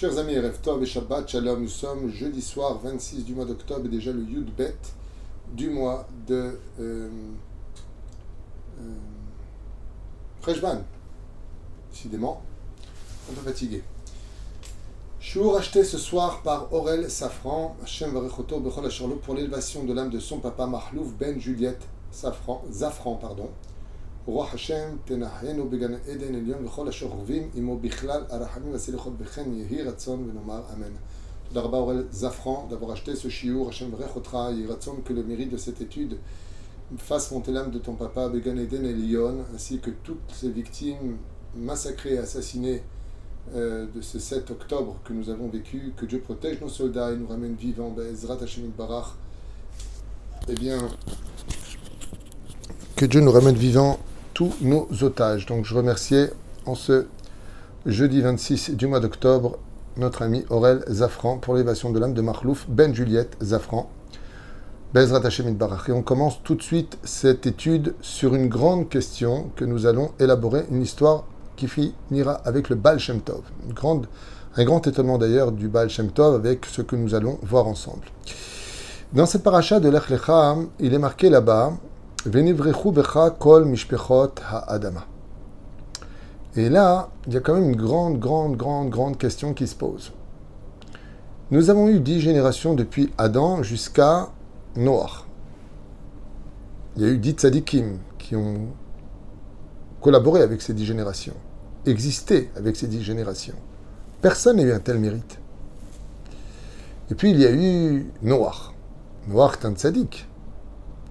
Chers 0.00 0.16
amis, 0.16 0.34
Erev 0.34 0.60
Tov 0.62 0.80
et 0.80 0.86
Shabbat 0.86 1.28
Shalom, 1.28 1.60
nous 1.60 1.68
sommes 1.68 2.12
jeudi 2.12 2.40
soir 2.40 2.78
26 2.84 3.24
du 3.24 3.34
mois 3.34 3.44
d'octobre 3.44 3.86
et 3.86 3.88
déjà 3.88 4.12
le 4.12 4.22
Yud 4.22 4.54
Bet 4.54 4.76
du 5.52 5.70
mois 5.70 6.06
de 6.24 6.56
euh, 6.78 7.08
euh. 8.80 8.94
Décidément, 11.90 12.42
un 13.28 13.34
peu 13.34 13.40
fatigué. 13.40 13.82
Chour 15.18 15.56
acheté 15.56 15.82
ce 15.82 15.98
soir 15.98 16.42
par 16.42 16.72
Aurel 16.72 17.10
Safran, 17.10 17.76
Varechoto 17.80 18.60
Bechol 18.60 19.18
pour 19.18 19.34
l'élévation 19.34 19.82
de 19.82 19.92
l'âme 19.92 20.10
de 20.10 20.20
son 20.20 20.38
papa 20.38 20.68
Mahlouf 20.68 21.12
Ben 21.18 21.40
Juliette 21.40 21.82
Safran, 22.12 22.62
Zafran, 22.70 23.16
pardon 23.16 23.50
רוח 24.27 24.53
השם 24.53 24.95
תנחנו 25.05 25.69
בגן 25.69 25.93
עדן 25.93 26.35
עליון 26.35 26.65
וכל 26.65 26.87
השוכבים 26.87 27.49
עמו 27.55 27.77
בכלל 27.77 28.23
הרחמים 28.29 28.71
והסליחות 28.71 29.13
וכן 29.19 29.53
יהי 29.53 29.81
רצון 29.81 30.29
ונאמר 30.29 30.61
אמן. 30.73 30.93
תודה 31.47 31.61
רבה 31.61 31.77
אורל 31.77 32.03
זפרן 32.11 32.69
d'avoir 32.69 32.91
acheté 32.91 33.15
ce 33.15 33.29
shiur, 33.29 33.69
Hashem 33.69 33.91
vרך 33.91 34.15
אותך, 34.15 34.33
יהי 34.33 34.65
רצון 34.65 35.01
que 35.05 35.13
le 35.13 35.23
mérite 35.23 35.51
de 35.51 35.57
cette 35.57 35.81
étude 35.81 36.17
fasse 36.97 37.31
monter 37.31 37.51
l'âme 37.51 37.71
de 37.71 37.79
ton 37.79 37.93
papa 37.93 38.29
Began 38.29 38.57
Eden 38.57 38.85
et 38.85 38.93
Lyon, 38.93 39.37
ainsi 39.53 39.79
que 39.79 39.89
toutes 39.89 40.31
ces 40.31 40.49
victimes 40.49 41.17
massacrées 41.55 42.15
et 42.15 42.17
assassinées 42.19 42.81
euh, 43.55 43.85
de 43.93 44.01
ce 44.01 44.19
7 44.19 44.51
octobre 44.51 44.95
que 45.03 45.13
nous 45.13 45.29
avons 45.29 45.47
vécu, 45.47 45.93
que 45.97 46.05
Dieu 46.05 46.19
protège 46.19 46.61
nos 46.61 46.69
soldats 46.69 47.11
et 47.11 47.17
nous 47.17 47.27
ramène 47.27 47.55
vivants, 47.55 47.89
Bezrat 47.89 48.37
Hashem 48.41 48.71
Barach. 48.77 49.15
Eh 50.47 50.55
bien, 50.55 50.77
que 52.95 53.05
Dieu 53.05 53.21
nous 53.21 53.31
ramène 53.31 53.55
vivants 53.55 53.99
tous 54.38 54.54
nos 54.60 54.86
otages. 55.02 55.46
Donc 55.46 55.64
je 55.64 55.74
remerciais 55.74 56.30
en 56.64 56.76
ce 56.76 57.06
jeudi 57.86 58.20
26 58.20 58.70
du 58.76 58.86
mois 58.86 59.00
d'octobre 59.00 59.58
notre 59.96 60.22
ami 60.22 60.44
Aurel 60.48 60.84
Zafran 60.88 61.38
pour 61.38 61.54
l'élévation 61.54 61.90
de 61.90 61.98
l'âme 61.98 62.14
de 62.14 62.20
Marlouf 62.20 62.66
Ben 62.68 62.94
Juliette 62.94 63.36
Zafran. 63.42 63.90
Bezrat 64.94 65.26
Hashem 65.26 65.52
Barach. 65.54 65.88
Et 65.88 65.92
on 65.92 66.02
commence 66.02 66.40
tout 66.44 66.54
de 66.54 66.62
suite 66.62 66.98
cette 67.02 67.48
étude 67.48 67.96
sur 68.00 68.32
une 68.36 68.46
grande 68.46 68.88
question 68.88 69.50
que 69.56 69.64
nous 69.64 69.86
allons 69.86 70.12
élaborer, 70.20 70.66
une 70.70 70.82
histoire 70.82 71.24
qui 71.56 71.66
finira 71.66 72.34
avec 72.44 72.68
le 72.68 72.76
Baal 72.76 73.00
Shem 73.00 73.20
Tov. 73.20 73.42
Une 73.66 73.72
grande, 73.72 74.06
un 74.56 74.64
grand 74.64 74.86
étonnement 74.86 75.18
d'ailleurs 75.18 75.50
du 75.50 75.66
Baal 75.66 75.90
Shem 75.90 76.12
Tov 76.12 76.36
avec 76.36 76.64
ce 76.64 76.82
que 76.82 76.94
nous 76.94 77.16
allons 77.16 77.40
voir 77.42 77.66
ensemble. 77.66 78.06
Dans 79.12 79.26
cette 79.26 79.42
paracha 79.42 79.80
de 79.80 79.88
Lech 79.88 80.04
il 80.78 80.94
est 80.94 80.98
marqué 80.98 81.28
là-bas 81.28 81.72
kol 83.38 83.64
mishpechot 83.64 84.40
ha'adama. 84.40 85.04
Et 86.56 86.68
là, 86.68 87.10
il 87.26 87.34
y 87.34 87.36
a 87.36 87.40
quand 87.40 87.54
même 87.54 87.70
une 87.70 87.76
grande, 87.76 88.18
grande, 88.18 88.56
grande, 88.56 88.90
grande 88.90 89.18
question 89.18 89.54
qui 89.54 89.66
se 89.66 89.74
pose. 89.74 90.12
Nous 91.50 91.70
avons 91.70 91.88
eu 91.88 92.00
dix 92.00 92.20
générations 92.20 92.74
depuis 92.74 93.12
Adam 93.16 93.62
jusqu'à 93.62 94.28
Noach. 94.76 95.24
Il 96.96 97.02
y 97.02 97.04
a 97.06 97.08
eu 97.08 97.18
dix 97.18 97.32
tzadikim 97.32 97.98
qui 98.18 98.34
ont 98.34 98.68
collaboré 100.00 100.42
avec 100.42 100.60
ces 100.60 100.74
dix 100.74 100.84
générations, 100.84 101.36
existé 101.86 102.50
avec 102.56 102.76
ces 102.76 102.88
dix 102.88 103.02
générations. 103.02 103.56
Personne 104.20 104.56
n'a 104.56 104.64
eu 104.64 104.72
un 104.72 104.80
tel 104.80 104.98
mérite. 104.98 105.38
Et 107.10 107.14
puis 107.14 107.30
il 107.30 107.38
y 107.38 107.46
a 107.46 107.52
eu 107.52 108.12
Noach. 108.22 108.74
Noach 109.28 109.58
est 109.60 109.66
un 109.66 109.72
tzadik. 109.72 110.28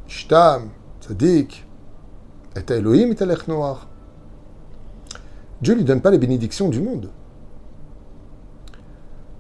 Shtam, 0.08 0.70
Et 1.10 2.74
Elohim 2.74 3.12
et 3.12 3.50
Noir. 3.50 3.88
Dieu 5.62 5.74
ne 5.74 5.80
lui 5.80 5.86
donne 5.86 6.02
pas 6.02 6.12
les 6.12 6.18
bénédictions 6.18 6.70
du 6.70 6.82
monde. 6.82 7.10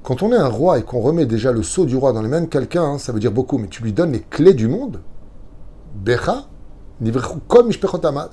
Quand 0.03 0.23
on 0.23 0.31
est 0.31 0.37
un 0.37 0.47
roi 0.47 0.79
et 0.79 0.83
qu'on 0.83 1.01
remet 1.01 1.25
déjà 1.25 1.51
le 1.51 1.63
sceau 1.63 1.85
du 1.85 1.97
roi 1.97 2.13
dans 2.13 2.21
les 2.21 2.29
mains 2.29 2.41
de 2.41 2.45
quelqu'un, 2.45 2.97
ça 2.97 3.11
veut 3.11 3.19
dire 3.19 3.31
beaucoup, 3.31 3.57
mais 3.57 3.67
tu 3.67 3.83
lui 3.83 3.91
donnes 3.91 4.13
les 4.13 4.21
clés 4.21 4.53
du 4.53 4.67
monde. 4.67 5.01
Becha, 5.95 6.45
comme 7.47 7.71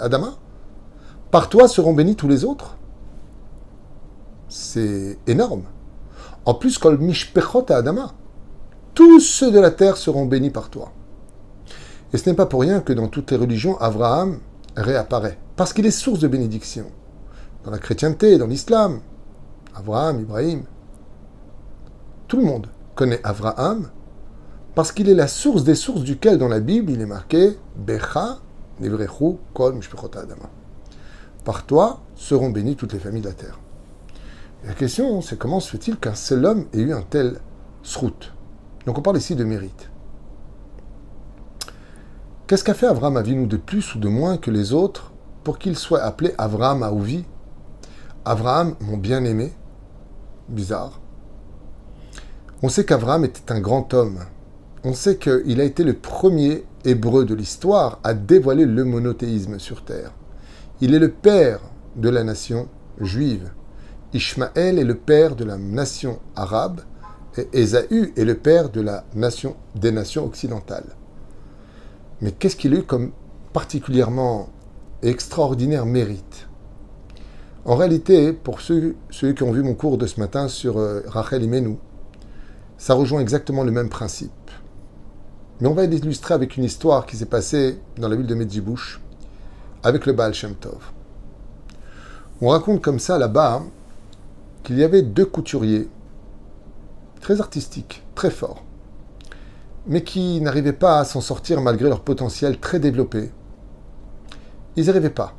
Adama. 0.00 0.34
Par 1.30 1.48
toi 1.48 1.66
seront 1.66 1.92
bénis 1.92 2.16
tous 2.16 2.28
les 2.28 2.44
autres. 2.44 2.76
C'est 4.48 5.18
énorme. 5.26 5.64
En 6.44 6.54
plus, 6.54 6.78
Kol 6.78 6.98
Mishpechot 6.98 7.66
Adama. 7.70 8.12
Tous 8.94 9.18
ceux 9.18 9.50
de 9.50 9.58
la 9.58 9.72
terre 9.72 9.96
seront 9.96 10.26
bénis 10.26 10.50
par 10.50 10.70
toi. 10.70 10.92
Et 12.14 12.16
ce 12.16 12.30
n'est 12.30 12.36
pas 12.36 12.46
pour 12.46 12.60
rien 12.60 12.80
que 12.80 12.92
dans 12.92 13.08
toutes 13.08 13.32
les 13.32 13.36
religions, 13.36 13.76
Abraham 13.80 14.38
réapparaît. 14.76 15.36
Parce 15.56 15.72
qu'il 15.72 15.84
est 15.84 15.90
source 15.90 16.20
de 16.20 16.28
bénédiction. 16.28 16.86
Dans 17.64 17.72
la 17.72 17.78
chrétienté, 17.78 18.38
dans 18.38 18.46
l'islam, 18.46 19.00
Abraham, 19.74 20.20
Ibrahim. 20.20 20.62
Tout 22.28 22.36
le 22.36 22.44
monde 22.44 22.68
connaît 22.94 23.18
Abraham 23.24 23.90
parce 24.76 24.92
qu'il 24.92 25.08
est 25.08 25.14
la 25.14 25.26
source 25.26 25.64
des 25.64 25.74
sources 25.74 26.02
duquel 26.02 26.38
dans 26.38 26.46
la 26.46 26.60
Bible 26.60 26.92
il 26.92 27.00
est 27.00 27.06
marqué 27.06 27.58
Becha 27.76 28.38
Nevrechu 28.78 29.38
Kol 29.52 29.80
Adama. 30.14 30.50
Par 31.44 31.66
toi 31.66 32.00
seront 32.14 32.50
bénies 32.50 32.76
toutes 32.76 32.92
les 32.92 33.00
familles 33.00 33.22
de 33.22 33.28
la 33.28 33.34
terre. 33.34 33.58
la 34.64 34.74
question, 34.74 35.20
c'est 35.20 35.36
comment 35.36 35.58
se 35.58 35.68
fait-il 35.70 35.96
qu'un 35.96 36.14
seul 36.14 36.44
homme 36.44 36.66
ait 36.72 36.78
eu 36.78 36.92
un 36.92 37.02
tel 37.02 37.40
srout? 37.82 38.32
Donc 38.86 38.98
on 38.98 39.02
parle 39.02 39.16
ici 39.16 39.34
de 39.34 39.42
mérite. 39.42 39.90
Qu'est-ce 42.46 42.62
qu'a 42.62 42.74
fait 42.74 42.86
Avram 42.86 43.16
Avinu 43.16 43.46
de 43.46 43.56
plus 43.56 43.94
ou 43.94 43.98
de 43.98 44.08
moins 44.08 44.36
que 44.36 44.50
les 44.50 44.74
autres 44.74 45.12
pour 45.44 45.58
qu'il 45.58 45.78
soit 45.78 46.02
appelé 46.02 46.34
Avram 46.36 46.82
Aouvi 46.82 47.24
Avraham, 48.26 48.74
mon 48.80 48.98
bien-aimé 48.98 49.50
Bizarre. 50.50 51.00
On 52.62 52.68
sait 52.68 52.84
qu'Avram 52.84 53.24
était 53.24 53.50
un 53.50 53.60
grand 53.60 53.94
homme. 53.94 54.20
On 54.84 54.92
sait 54.92 55.16
qu'il 55.16 55.58
a 55.58 55.64
été 55.64 55.84
le 55.84 55.94
premier 55.94 56.66
hébreu 56.84 57.24
de 57.24 57.34
l'histoire 57.34 57.98
à 58.04 58.12
dévoiler 58.12 58.66
le 58.66 58.84
monothéisme 58.84 59.58
sur 59.58 59.82
terre. 59.82 60.12
Il 60.82 60.94
est 60.94 60.98
le 60.98 61.12
père 61.12 61.60
de 61.96 62.10
la 62.10 62.24
nation 62.24 62.68
juive. 63.00 63.52
Ishmaël 64.12 64.78
est 64.78 64.84
le 64.84 64.96
père 64.96 65.34
de 65.34 65.44
la 65.44 65.56
nation 65.56 66.18
arabe 66.36 66.82
et 67.38 67.48
Ésaü 67.54 68.12
est 68.18 68.24
le 68.24 68.36
père 68.36 68.68
des 68.68 69.92
nations 69.92 70.26
occidentales. 70.26 70.94
Mais 72.24 72.32
qu'est-ce 72.32 72.56
qu'il 72.56 72.72
a 72.72 72.78
eu 72.78 72.82
comme 72.82 73.12
particulièrement 73.52 74.48
extraordinaire 75.02 75.84
mérite? 75.84 76.48
En 77.66 77.76
réalité, 77.76 78.32
pour 78.32 78.62
ceux, 78.62 78.96
qui 79.10 79.42
ont 79.42 79.52
vu 79.52 79.62
mon 79.62 79.74
cours 79.74 79.98
de 79.98 80.06
ce 80.06 80.18
matin 80.18 80.48
sur 80.48 80.78
euh, 80.78 81.02
Rachel 81.06 81.42
Imenu, 81.42 81.76
ça 82.78 82.94
rejoint 82.94 83.20
exactement 83.20 83.62
le 83.62 83.72
même 83.72 83.90
principe. 83.90 84.50
Mais 85.60 85.68
on 85.68 85.74
va 85.74 85.84
l'illustrer 85.84 86.32
avec 86.32 86.56
une 86.56 86.64
histoire 86.64 87.04
qui 87.04 87.18
s'est 87.18 87.26
passée 87.26 87.78
dans 87.98 88.08
la 88.08 88.16
ville 88.16 88.26
de 88.26 88.34
Medjibouch 88.34 89.02
avec 89.82 90.06
le 90.06 90.14
Baal 90.14 90.32
Shem 90.32 90.54
Tov. 90.54 90.92
On 92.40 92.48
raconte 92.48 92.80
comme 92.80 93.00
ça 93.00 93.18
là-bas 93.18 93.64
qu'il 94.62 94.78
y 94.78 94.82
avait 94.82 95.02
deux 95.02 95.26
couturiers 95.26 95.90
très 97.20 97.42
artistiques, 97.42 98.02
très 98.14 98.30
forts 98.30 98.63
mais 99.86 100.02
qui 100.02 100.40
n'arrivaient 100.40 100.72
pas 100.72 101.00
à 101.00 101.04
s'en 101.04 101.20
sortir 101.20 101.60
malgré 101.60 101.88
leur 101.88 102.00
potentiel 102.00 102.58
très 102.58 102.78
développé. 102.78 103.30
Ils 104.76 104.86
n'arrivaient 104.86 105.10
pas. 105.10 105.34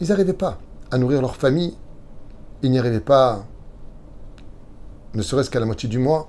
Ils 0.00 0.08
n'arrivaient 0.08 0.32
pas 0.32 0.58
à 0.90 0.98
nourrir 0.98 1.20
leur 1.20 1.36
famille. 1.36 1.76
Ils 2.62 2.70
n'y 2.70 2.78
arrivaient 2.78 3.00
pas, 3.00 3.44
ne 5.14 5.22
serait-ce 5.22 5.50
qu'à 5.50 5.60
la 5.60 5.66
moitié 5.66 5.88
du 5.88 5.98
mois. 5.98 6.28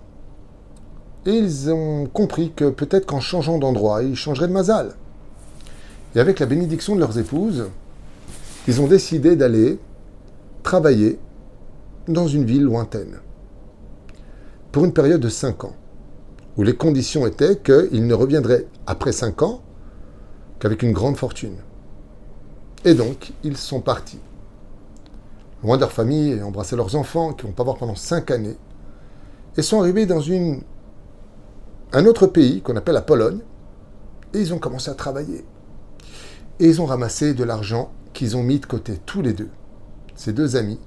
Et 1.26 1.32
ils 1.32 1.72
ont 1.72 2.06
compris 2.06 2.52
que 2.54 2.70
peut-être 2.70 3.06
qu'en 3.06 3.20
changeant 3.20 3.58
d'endroit, 3.58 4.04
ils 4.04 4.16
changeraient 4.16 4.48
de 4.48 4.54
mazal. 4.54 4.96
Et 6.16 6.20
avec 6.20 6.40
la 6.40 6.46
bénédiction 6.46 6.96
de 6.96 7.00
leurs 7.00 7.18
épouses, 7.18 7.70
ils 8.68 8.82
ont 8.82 8.88
décidé 8.88 9.36
d'aller 9.36 9.80
travailler 10.64 11.20
dans 12.08 12.28
une 12.28 12.46
ville 12.46 12.64
lointaine 12.64 13.20
pour 14.72 14.86
une 14.86 14.94
période 14.94 15.22
de 15.22 15.30
cinq 15.30 15.64
ans 15.64 15.76
où 16.58 16.64
les 16.64 16.76
conditions 16.76 17.26
étaient 17.26 17.58
qu'ils 17.58 18.06
ne 18.06 18.14
reviendraient 18.14 18.68
après 18.86 19.12
cinq 19.12 19.42
ans 19.42 19.62
qu'avec 20.60 20.84
une 20.84 20.92
grande 20.92 21.18
fortune. 21.18 21.58
Et 22.86 22.94
donc, 22.94 23.34
ils 23.44 23.58
sont 23.58 23.82
partis. 23.82 24.20
Loin 25.64 25.78
de 25.78 25.82
leur 25.82 25.92
famille 25.92 26.32
et 26.32 26.44
embrasser 26.44 26.76
leurs 26.76 26.96
enfants, 26.96 27.34
qui 27.34 27.46
vont 27.46 27.54
pas 27.54 27.64
voir 27.64 27.78
pendant 27.78 27.96
cinq 27.96 28.32
années, 28.32 28.58
et 29.56 29.62
sont 29.62 29.80
arrivés 29.80 30.06
dans 30.06 30.22
un 31.94 32.06
autre 32.06 32.28
pays 32.28 32.62
qu'on 32.62 32.76
appelle 32.76 32.96
la 32.96 33.02
Pologne, 33.02 33.40
et 34.34 34.40
ils 34.40 34.54
ont 34.54 34.60
commencé 34.60 34.92
à 34.92 34.96
travailler. 34.96 35.46
Et 36.60 36.68
ils 36.68 36.82
ont 36.82 36.86
ramassé 36.86 37.34
de 37.34 37.44
l'argent 37.44 37.92
qu'ils 38.14 38.36
ont 38.36 38.44
mis 38.44 38.60
de 38.60 38.66
côté, 38.66 39.00
tous 39.06 39.22
les 39.22 39.34
deux. 39.34 39.50
Ces 40.16 40.34
deux 40.34 40.56
amis, 40.56 40.80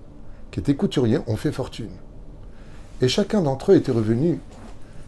qui 0.51 0.61
étaient 0.61 0.77
couturiers, 0.77 1.21
ont 1.27 1.37
fait 1.37 1.53
fortune. 1.53 1.91
Et 3.01 3.09
chacun 3.09 3.43
d'entre 3.43 3.73
eux 3.73 3.77
était 3.77 3.93
revenu 3.93 4.41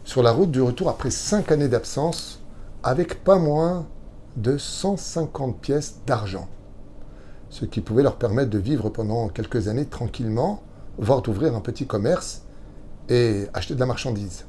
sur 0.09 0.23
la 0.23 0.31
route 0.31 0.49
du 0.49 0.59
retour 0.59 0.89
après 0.89 1.11
cinq 1.11 1.51
années 1.51 1.67
d'absence 1.67 2.39
avec 2.81 3.23
pas 3.23 3.37
moins 3.37 3.85
de 4.37 4.57
150 4.57 5.59
pièces 5.59 5.99
d'argent, 6.07 6.47
ce 7.51 7.65
qui 7.65 7.79
pouvait 7.79 8.01
leur 8.01 8.15
permettre 8.15 8.49
de 8.49 8.57
vivre 8.57 8.89
pendant 8.89 9.29
quelques 9.29 9.67
années 9.67 9.85
tranquillement, 9.85 10.63
voire 10.97 11.21
d'ouvrir 11.21 11.55
un 11.55 11.59
petit 11.59 11.85
commerce 11.85 12.41
et 13.07 13.45
acheter 13.53 13.75
de 13.75 13.79
la 13.79 13.85
marchandise. 13.85 14.45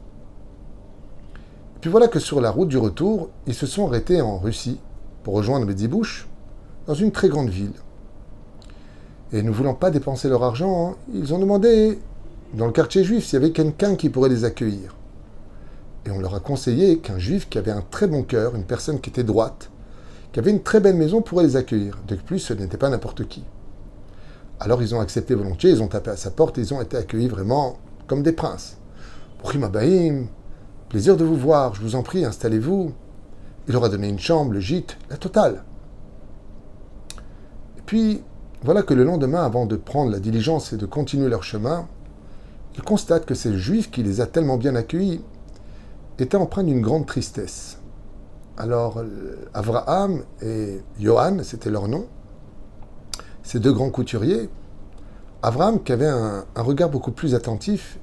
Puis 1.82 1.90
voilà 1.90 2.08
que 2.08 2.20
sur 2.20 2.40
la 2.40 2.50
route 2.50 2.68
du 2.68 2.78
retour, 2.78 3.28
ils 3.46 3.52
se 3.52 3.66
sont 3.66 3.86
arrêtés 3.86 4.22
en 4.22 4.38
Russie 4.38 4.80
pour 5.24 5.34
rejoindre 5.34 5.66
Medzibouche, 5.66 6.26
dans 6.86 6.94
une 6.94 7.12
très 7.12 7.28
grande 7.28 7.50
ville. 7.50 7.74
Et 9.34 9.42
ne 9.42 9.50
voulant 9.50 9.74
pas 9.74 9.90
dépenser 9.90 10.30
leur 10.30 10.42
argent, 10.42 10.92
hein, 10.92 10.96
ils 11.12 11.34
ont 11.34 11.38
demandé 11.38 11.98
dans 12.54 12.64
le 12.64 12.72
quartier 12.72 13.04
juif 13.04 13.26
s'il 13.26 13.34
y 13.34 13.44
avait 13.44 13.52
quelqu'un 13.52 13.94
qui 13.94 14.08
pourrait 14.08 14.30
les 14.30 14.44
accueillir. 14.44 14.94
Et 16.06 16.10
on 16.10 16.18
leur 16.18 16.34
a 16.34 16.40
conseillé 16.40 16.98
qu'un 16.98 17.18
juif 17.18 17.48
qui 17.48 17.58
avait 17.58 17.70
un 17.70 17.82
très 17.82 18.06
bon 18.06 18.22
cœur, 18.22 18.56
une 18.56 18.64
personne 18.64 19.00
qui 19.00 19.10
était 19.10 19.24
droite, 19.24 19.70
qui 20.32 20.38
avait 20.38 20.50
une 20.50 20.62
très 20.62 20.80
belle 20.80 20.96
maison 20.96 21.22
pourrait 21.22 21.44
les 21.44 21.56
accueillir. 21.56 21.98
De 22.08 22.14
plus, 22.14 22.38
ce 22.38 22.54
n'était 22.54 22.76
pas 22.76 22.88
n'importe 22.88 23.26
qui. 23.26 23.44
Alors 24.60 24.82
ils 24.82 24.94
ont 24.94 25.00
accepté 25.00 25.34
volontiers, 25.34 25.70
ils 25.70 25.82
ont 25.82 25.88
tapé 25.88 26.10
à 26.10 26.16
sa 26.16 26.30
porte 26.30 26.58
et 26.58 26.60
ils 26.60 26.74
ont 26.74 26.82
été 26.82 26.96
accueillis 26.96 27.28
vraiment 27.28 27.78
comme 28.06 28.22
des 28.22 28.32
princes. 28.32 28.76
Brima 29.42 29.66
Abaïm, 29.66 30.26
plaisir 30.90 31.16
de 31.16 31.24
vous 31.24 31.36
voir, 31.36 31.74
je 31.74 31.80
vous 31.80 31.94
en 31.94 32.02
prie, 32.02 32.24
installez-vous. 32.24 32.92
Il 33.66 33.72
leur 33.72 33.84
a 33.84 33.88
donné 33.88 34.08
une 34.08 34.18
chambre, 34.18 34.52
le 34.52 34.60
gîte, 34.60 34.98
la 35.08 35.16
totale. 35.16 35.64
Et 37.78 37.82
puis, 37.86 38.22
voilà 38.62 38.82
que 38.82 38.92
le 38.92 39.04
lendemain, 39.04 39.42
avant 39.42 39.64
de 39.64 39.76
prendre 39.76 40.10
la 40.10 40.20
diligence 40.20 40.74
et 40.74 40.76
de 40.76 40.84
continuer 40.84 41.28
leur 41.28 41.42
chemin, 41.42 41.88
ils 42.76 42.82
constatent 42.82 43.24
que 43.24 43.34
ces 43.34 43.56
juifs 43.56 43.90
qui 43.90 44.02
les 44.02 44.20
a 44.20 44.26
tellement 44.26 44.58
bien 44.58 44.74
accueillis 44.74 45.22
étaient 46.22 46.36
empreints 46.36 46.64
d'une 46.64 46.80
grande 46.80 47.06
tristesse. 47.06 47.78
Alors, 48.56 49.02
Abraham 49.54 50.22
et 50.42 50.80
Johan, 50.98 51.38
c'était 51.42 51.70
leur 51.70 51.88
nom, 51.88 52.06
ces 53.42 53.58
deux 53.58 53.72
grands 53.72 53.90
couturiers, 53.90 54.50
Abraham, 55.42 55.82
qui 55.82 55.92
avait 55.92 56.06
un, 56.06 56.44
regard 56.56 56.90
beaucoup 56.90 57.12
plus 57.12 57.34
attentif, 57.34 57.98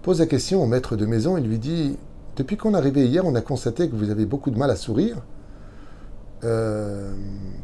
pose 0.00 0.20
la 0.20 0.26
question 0.26 0.62
au 0.62 0.66
maître 0.66 0.96
de 0.96 1.04
maison 1.04 1.36
et 1.36 1.42
lui 1.42 1.58
dit 1.58 1.98
Depuis 2.36 2.56
qu'on 2.56 2.72
est 2.74 2.78
arrivé 2.78 3.06
hier, 3.06 3.26
on 3.26 3.34
a 3.34 3.42
constaté 3.42 3.90
que 3.90 3.94
vous 3.94 4.10
avez 4.10 4.24
beaucoup 4.24 4.50
de 4.50 4.58
mal 4.58 4.70
à 4.70 4.76
sourire. 4.76 5.18
Euh, 6.44 7.12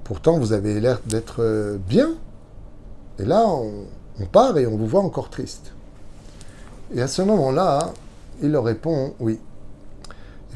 pourtant, 0.05 0.39
vous 0.39 0.53
avez 0.53 0.79
l'air 0.81 1.01
d'être 1.07 1.43
euh, 1.43 1.79
bien. 1.79 2.11
Et 3.19 3.25
là, 3.25 3.47
on, 3.47 4.27
part 4.27 4.59
et 4.59 4.67
on 4.67 4.77
vous 4.77 4.87
voit 4.87 5.01
encore 5.01 5.31
triste. 5.31 5.73
Et 6.95 7.01
à 7.01 7.09
ce 7.09 7.23
moment-là, 7.23 7.93
il 8.43 8.53
leur 8.53 8.65
répond 8.65 9.15
Oui. 9.21 9.41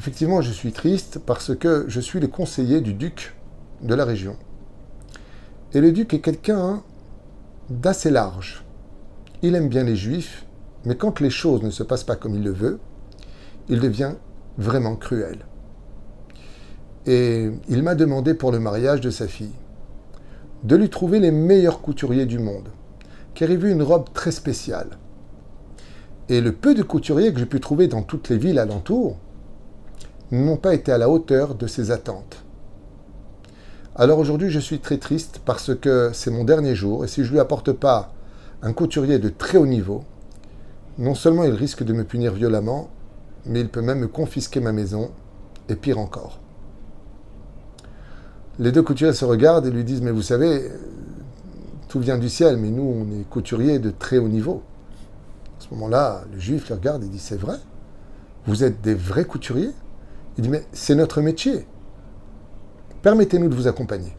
Effectivement, 0.03 0.41
je 0.41 0.51
suis 0.51 0.73
triste 0.73 1.17
parce 1.25 1.55
que 1.55 1.85
je 1.87 2.01
suis 2.01 2.19
le 2.19 2.27
conseiller 2.27 2.81
du 2.81 2.93
duc 2.93 3.37
de 3.81 3.95
la 3.95 4.03
région. 4.03 4.35
Et 5.73 5.79
le 5.79 5.93
duc 5.93 6.13
est 6.13 6.19
quelqu'un 6.19 6.83
d'assez 7.69 8.09
large. 8.09 8.65
Il 9.43 9.55
aime 9.55 9.69
bien 9.69 9.85
les 9.85 9.95
juifs, 9.95 10.45
mais 10.83 10.97
quand 10.97 11.21
les 11.21 11.29
choses 11.29 11.63
ne 11.63 11.69
se 11.69 11.83
passent 11.83 12.03
pas 12.03 12.17
comme 12.17 12.35
il 12.35 12.43
le 12.43 12.51
veut, 12.51 12.81
il 13.69 13.79
devient 13.79 14.15
vraiment 14.57 14.97
cruel. 14.97 15.45
Et 17.05 17.51
il 17.69 17.81
m'a 17.81 17.95
demandé 17.95 18.33
pour 18.33 18.51
le 18.51 18.59
mariage 18.59 18.99
de 18.99 19.09
sa 19.09 19.29
fille 19.29 19.55
de 20.65 20.75
lui 20.75 20.89
trouver 20.89 21.21
les 21.21 21.31
meilleurs 21.31 21.79
couturiers 21.79 22.25
du 22.25 22.39
monde, 22.39 22.67
qui 23.35 23.45
avaient 23.45 23.55
vu 23.55 23.71
une 23.71 23.83
robe 23.83 24.11
très 24.13 24.31
spéciale. 24.31 24.97
Et 26.27 26.41
le 26.41 26.51
peu 26.51 26.75
de 26.75 26.83
couturiers 26.83 27.31
que 27.31 27.39
j'ai 27.39 27.45
pu 27.45 27.61
trouver 27.61 27.87
dans 27.87 28.03
toutes 28.03 28.27
les 28.27 28.37
villes 28.37 28.59
alentours 28.59 29.17
n'ont 30.33 30.57
pas 30.57 30.73
été 30.73 30.91
à 30.91 30.97
la 30.97 31.09
hauteur 31.09 31.55
de 31.55 31.67
ses 31.67 31.91
attentes. 31.91 32.43
Alors 33.95 34.17
aujourd'hui, 34.17 34.49
je 34.49 34.59
suis 34.59 34.79
très 34.79 34.97
triste 34.97 35.41
parce 35.45 35.75
que 35.75 36.09
c'est 36.13 36.31
mon 36.31 36.43
dernier 36.43 36.73
jour 36.73 37.05
et 37.05 37.07
si 37.07 37.23
je 37.23 37.27
ne 37.27 37.33
lui 37.33 37.39
apporte 37.39 37.71
pas 37.71 38.11
un 38.63 38.73
couturier 38.73 39.19
de 39.19 39.29
très 39.29 39.57
haut 39.57 39.67
niveau, 39.67 40.03
non 40.97 41.13
seulement 41.13 41.43
il 41.43 41.53
risque 41.53 41.83
de 41.83 41.93
me 41.93 42.03
punir 42.03 42.33
violemment, 42.33 42.89
mais 43.45 43.61
il 43.61 43.69
peut 43.69 43.81
même 43.81 43.99
me 43.99 44.07
confisquer 44.07 44.59
ma 44.59 44.71
maison 44.71 45.11
et 45.69 45.75
pire 45.75 45.99
encore. 45.99 46.39
Les 48.59 48.71
deux 48.71 48.83
couturiers 48.83 49.13
se 49.13 49.25
regardent 49.25 49.65
et 49.67 49.71
lui 49.71 49.83
disent 49.83 50.01
Mais 50.01 50.11
vous 50.11 50.21
savez, 50.21 50.71
tout 51.87 51.99
vient 51.99 52.17
du 52.17 52.29
ciel, 52.29 52.57
mais 52.57 52.69
nous, 52.69 52.83
on 52.83 53.19
est 53.19 53.29
couturiers 53.29 53.79
de 53.79 53.91
très 53.91 54.17
haut 54.17 54.27
niveau. 54.27 54.63
À 55.59 55.63
ce 55.63 55.73
moment-là, 55.73 56.23
le 56.31 56.39
juif 56.39 56.69
le 56.69 56.75
regarde 56.75 57.03
et 57.03 57.07
dit 57.07 57.19
C'est 57.19 57.39
vrai? 57.39 57.57
Vous 58.45 58.63
êtes 58.63 58.81
des 58.81 58.95
vrais 58.95 59.25
couturiers? 59.25 59.71
Il 60.37 60.43
dit 60.43 60.49
Mais 60.49 60.65
c'est 60.71 60.95
notre 60.95 61.21
métier. 61.21 61.67
Permettez-nous 63.01 63.49
de 63.49 63.55
vous 63.55 63.67
accompagner. 63.67 64.15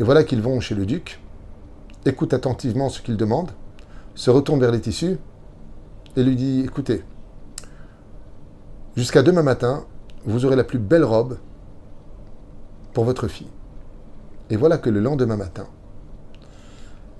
Et 0.00 0.04
voilà 0.04 0.24
qu'ils 0.24 0.42
vont 0.42 0.60
chez 0.60 0.74
le 0.74 0.86
duc, 0.86 1.20
écoutent 2.04 2.34
attentivement 2.34 2.88
ce 2.88 3.00
qu'il 3.00 3.16
demande, 3.16 3.50
se 4.14 4.30
retournent 4.30 4.60
vers 4.60 4.72
les 4.72 4.80
tissus 4.80 5.18
et 6.16 6.22
lui 6.22 6.36
dit 6.36 6.62
Écoutez, 6.64 7.04
jusqu'à 8.96 9.22
demain 9.22 9.42
matin, 9.42 9.84
vous 10.24 10.44
aurez 10.44 10.56
la 10.56 10.64
plus 10.64 10.78
belle 10.78 11.04
robe 11.04 11.38
pour 12.92 13.04
votre 13.04 13.28
fille. 13.28 13.50
Et 14.50 14.56
voilà 14.56 14.78
que 14.78 14.90
le 14.90 15.00
lendemain 15.00 15.36
matin, 15.36 15.66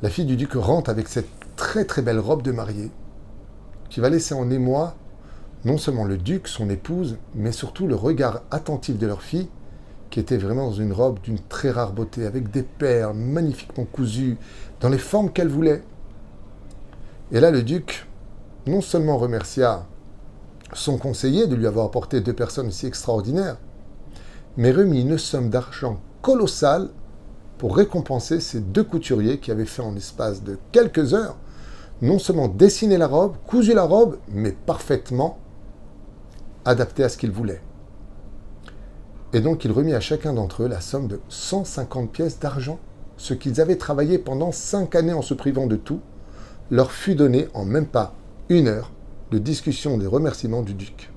la 0.02 0.10
fille 0.10 0.24
du 0.24 0.36
duc 0.36 0.52
rentre 0.54 0.90
avec 0.90 1.08
cette 1.08 1.28
très 1.56 1.84
très 1.84 2.02
belle 2.02 2.20
robe 2.20 2.42
de 2.42 2.52
mariée 2.52 2.90
qui 3.90 4.00
va 4.00 4.08
laisser 4.08 4.34
en 4.34 4.50
émoi 4.50 4.94
non 5.64 5.78
seulement 5.78 6.04
le 6.04 6.16
duc, 6.16 6.48
son 6.48 6.70
épouse, 6.70 7.16
mais 7.34 7.52
surtout 7.52 7.86
le 7.86 7.94
regard 7.94 8.42
attentif 8.50 8.98
de 8.98 9.06
leur 9.06 9.22
fille 9.22 9.48
qui 10.10 10.20
était 10.20 10.36
vraiment 10.36 10.66
dans 10.66 10.72
une 10.72 10.92
robe 10.92 11.20
d'une 11.20 11.38
très 11.38 11.70
rare 11.70 11.92
beauté, 11.92 12.26
avec 12.26 12.50
des 12.50 12.62
perles 12.62 13.16
magnifiquement 13.16 13.84
cousues, 13.84 14.38
dans 14.80 14.88
les 14.88 14.98
formes 14.98 15.30
qu'elle 15.30 15.48
voulait. 15.48 15.82
Et 17.30 17.40
là, 17.40 17.50
le 17.50 17.62
duc, 17.62 18.06
non 18.66 18.80
seulement 18.80 19.18
remercia 19.18 19.86
son 20.72 20.98
conseiller 20.98 21.46
de 21.46 21.54
lui 21.54 21.66
avoir 21.66 21.86
apporté 21.86 22.20
deux 22.20 22.32
personnes 22.32 22.70
si 22.70 22.86
extraordinaires, 22.86 23.58
mais 24.56 24.70
remit 24.70 25.02
une 25.02 25.18
somme 25.18 25.50
d'argent 25.50 26.00
colossale 26.22 26.88
pour 27.58 27.76
récompenser 27.76 28.40
ces 28.40 28.60
deux 28.60 28.84
couturiers 28.84 29.38
qui 29.38 29.50
avaient 29.50 29.64
fait 29.64 29.82
en 29.82 29.96
espace 29.96 30.42
de 30.42 30.58
quelques 30.72 31.14
heures 31.14 31.36
non 32.00 32.18
seulement 32.18 32.48
dessiner 32.48 32.96
la 32.96 33.08
robe, 33.08 33.34
cousu 33.46 33.74
la 33.74 33.82
robe, 33.82 34.18
mais 34.28 34.52
parfaitement 34.52 35.38
adapté 36.64 37.04
à 37.04 37.08
ce 37.08 37.16
qu'il 37.16 37.30
voulait. 37.30 37.62
Et 39.32 39.40
donc 39.40 39.64
il 39.64 39.72
remit 39.72 39.94
à 39.94 40.00
chacun 40.00 40.32
d'entre 40.32 40.62
eux 40.62 40.68
la 40.68 40.80
somme 40.80 41.06
de 41.06 41.20
150 41.28 42.10
pièces 42.10 42.38
d'argent. 42.38 42.78
Ce 43.16 43.34
qu'ils 43.34 43.60
avaient 43.60 43.76
travaillé 43.76 44.18
pendant 44.18 44.52
cinq 44.52 44.94
années 44.94 45.12
en 45.12 45.22
se 45.22 45.34
privant 45.34 45.66
de 45.66 45.76
tout, 45.76 46.00
leur 46.70 46.92
fut 46.92 47.14
donné 47.14 47.48
en 47.54 47.64
même 47.64 47.86
pas 47.86 48.14
une 48.48 48.68
heure 48.68 48.92
de 49.30 49.38
discussion 49.38 49.98
des 49.98 50.06
remerciements 50.06 50.62
du 50.62 50.74
duc. 50.74 51.10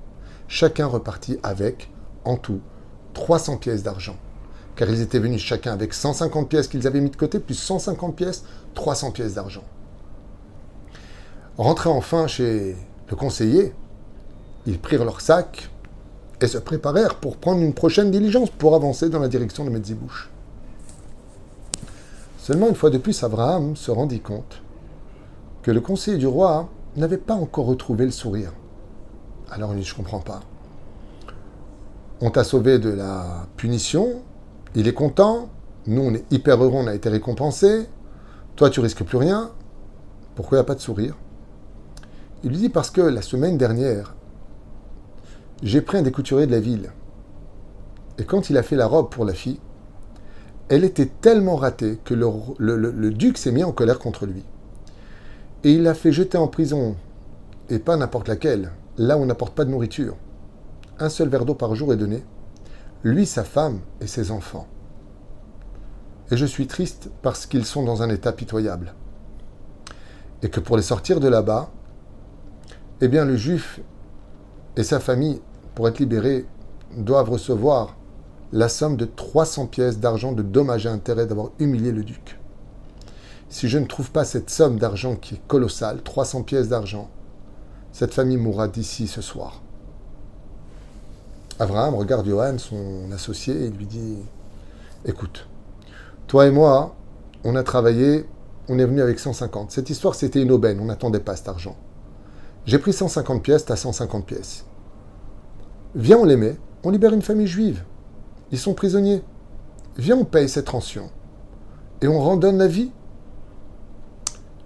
Chacun 0.47 0.87
repartit 0.87 1.37
avec, 1.43 1.89
en 2.25 2.35
tout, 2.35 2.59
300 3.13 3.57
pièces 3.57 3.83
d'argent. 3.83 4.17
Car 4.75 4.89
ils 4.89 5.01
étaient 5.01 5.19
venus 5.19 5.41
chacun 5.41 5.71
avec 5.71 5.93
150 5.93 6.49
pièces 6.49 6.67
qu'ils 6.67 6.87
avaient 6.87 7.01
mis 7.01 7.09
de 7.09 7.15
côté, 7.15 7.39
plus 7.39 7.55
150 7.55 8.15
pièces, 8.15 8.43
300 8.73 9.11
pièces 9.11 9.35
d'argent. 9.35 9.63
Rentrés 11.57 11.89
enfin 11.89 12.27
chez 12.27 12.75
le 13.09 13.15
conseiller, 13.15 13.73
ils 14.65 14.79
prirent 14.79 15.05
leur 15.05 15.21
sac, 15.21 15.69
et 16.41 16.47
se 16.47 16.57
préparèrent 16.57 17.15
pour 17.15 17.37
prendre 17.37 17.61
une 17.61 17.73
prochaine 17.73 18.09
diligence 18.09 18.49
pour 18.49 18.75
avancer 18.75 19.09
dans 19.09 19.19
la 19.19 19.27
direction 19.27 19.63
de 19.63 19.69
Metzibouche. 19.69 20.29
Seulement 22.39 22.67
une 22.67 22.75
fois 22.75 22.89
de 22.89 22.97
plus, 22.97 23.23
Abraham 23.23 23.75
se 23.75 23.91
rendit 23.91 24.21
compte 24.21 24.63
que 25.61 25.69
le 25.69 25.81
conseiller 25.81 26.17
du 26.17 26.25
roi 26.25 26.69
n'avait 26.95 27.17
pas 27.17 27.35
encore 27.35 27.67
retrouvé 27.67 28.05
le 28.05 28.11
sourire. 28.11 28.51
Alors 29.51 29.73
il 29.73 29.79
dit, 29.79 29.85
je 29.85 29.95
comprends 29.95 30.19
pas. 30.19 30.41
On 32.21 32.31
t'a 32.31 32.43
sauvé 32.43 32.79
de 32.79 32.89
la 32.89 33.45
punition, 33.57 34.21
il 34.73 34.87
est 34.87 34.93
content, 34.93 35.49
nous 35.85 36.01
on 36.01 36.13
est 36.13 36.25
hyper 36.31 36.63
heureux, 36.63 36.79
on 36.79 36.87
a 36.87 36.95
été 36.95 37.09
récompensés, 37.09 37.87
toi 38.55 38.69
tu 38.69 38.79
risques 38.79 39.03
plus 39.03 39.17
rien, 39.17 39.51
pourquoi 40.35 40.57
il 40.57 40.61
n'y 40.61 40.65
a 40.65 40.67
pas 40.67 40.75
de 40.75 40.79
sourire? 40.79 41.15
Il 42.43 42.49
lui 42.49 42.57
dit 42.57 42.69
parce 42.69 42.89
que 42.89 43.01
la 43.01 43.21
semaine 43.21 43.57
dernière, 43.57 44.15
j'ai 45.63 45.81
pris 45.81 45.97
un 45.97 46.01
des 46.01 46.11
couturiers 46.11 46.47
de 46.47 46.51
la 46.51 46.59
ville. 46.59 46.91
Et 48.17 48.23
quand 48.23 48.49
il 48.49 48.57
a 48.57 48.63
fait 48.63 48.75
la 48.75 48.87
robe 48.87 49.09
pour 49.09 49.25
la 49.25 49.33
fille, 49.33 49.59
elle 50.69 50.83
était 50.83 51.07
tellement 51.07 51.55
ratée 51.55 51.99
que 52.03 52.13
le, 52.13 53.11
duc 53.11 53.37
s'est 53.37 53.51
mis 53.51 53.63
en 53.63 53.71
colère 53.71 53.99
contre 53.99 54.25
lui. 54.25 54.43
Et 55.63 55.73
il 55.73 55.83
l'a 55.83 55.93
fait 55.93 56.11
jeter 56.11 56.37
en 56.37 56.47
prison, 56.47 56.95
et 57.69 57.79
pas 57.79 57.97
n'importe 57.97 58.27
laquelle, 58.27 58.71
là 58.97 59.17
où 59.17 59.21
on 59.21 59.25
n'apporte 59.25 59.53
pas 59.53 59.65
de 59.65 59.69
nourriture. 59.69 60.15
Un 60.99 61.09
seul 61.09 61.29
verre 61.29 61.45
d'eau 61.45 61.55
par 61.55 61.75
jour 61.75 61.93
est 61.93 61.97
donné, 61.97 62.23
lui, 63.03 63.25
sa 63.25 63.43
femme 63.43 63.81
et 63.99 64.07
ses 64.07 64.31
enfants. 64.31 64.67
Et 66.31 66.37
je 66.37 66.45
suis 66.45 66.67
triste 66.67 67.09
parce 67.21 67.45
qu'ils 67.45 67.65
sont 67.65 67.83
dans 67.83 68.01
un 68.01 68.09
état 68.09 68.31
pitoyable. 68.31 68.93
Et 70.43 70.49
que 70.49 70.59
pour 70.59 70.77
les 70.77 70.83
sortir 70.83 71.19
de 71.19 71.27
là-bas, 71.27 71.69
eh 73.01 73.07
bien 73.07 73.25
le 73.25 73.35
juif 73.35 73.81
et 74.77 74.83
sa 74.83 74.99
famille 74.99 75.41
pour 75.81 75.87
être 75.87 75.97
libérés, 75.97 76.45
doivent 76.95 77.31
recevoir 77.31 77.95
la 78.51 78.69
somme 78.69 78.97
de 78.97 79.05
300 79.05 79.65
pièces 79.65 79.97
d'argent 79.97 80.31
de 80.31 80.43
dommages 80.43 80.85
et 80.85 80.89
intérêts 80.89 81.25
d'avoir 81.25 81.49
humilié 81.57 81.91
le 81.91 82.03
duc. 82.03 82.39
Si 83.49 83.67
je 83.67 83.79
ne 83.79 83.87
trouve 83.87 84.11
pas 84.11 84.23
cette 84.23 84.51
somme 84.51 84.77
d'argent 84.77 85.15
qui 85.15 85.33
est 85.33 85.41
colossale, 85.47 86.03
300 86.03 86.43
pièces 86.43 86.69
d'argent, 86.69 87.09
cette 87.93 88.13
famille 88.13 88.37
mourra 88.37 88.67
d'ici 88.67 89.07
ce 89.07 89.23
soir. 89.23 89.59
Abraham 91.57 91.95
regarde 91.95 92.27
Johan, 92.27 92.59
son 92.59 93.11
associé, 93.11 93.65
et 93.65 93.69
lui 93.71 93.87
dit 93.87 94.17
Écoute, 95.05 95.47
toi 96.27 96.45
et 96.45 96.51
moi, 96.51 96.95
on 97.43 97.55
a 97.55 97.63
travaillé, 97.63 98.27
on 98.69 98.77
est 98.77 98.85
venu 98.85 99.01
avec 99.01 99.17
150. 99.17 99.71
Cette 99.71 99.89
histoire, 99.89 100.13
c'était 100.13 100.43
une 100.43 100.51
aubaine, 100.51 100.79
on 100.79 100.85
n'attendait 100.85 101.21
pas 101.21 101.35
cet 101.35 101.49
argent. 101.49 101.75
J'ai 102.67 102.77
pris 102.77 102.93
150 102.93 103.41
pièces, 103.41 103.65
t'as 103.65 103.75
150 103.75 104.27
pièces. 104.27 104.65
Viens, 105.95 106.17
on 106.17 106.25
les 106.25 106.37
met, 106.37 106.55
on 106.83 106.89
libère 106.89 107.13
une 107.13 107.21
famille 107.21 107.47
juive. 107.47 107.83
Ils 108.51 108.57
sont 108.57 108.73
prisonniers. 108.73 109.21
Viens, 109.97 110.17
on 110.17 110.25
paye 110.25 110.47
cette 110.47 110.69
rançon. 110.69 111.09
Et 112.01 112.07
on 112.07 112.19
randonne 112.19 112.57
la 112.57 112.67
vie. 112.67 112.91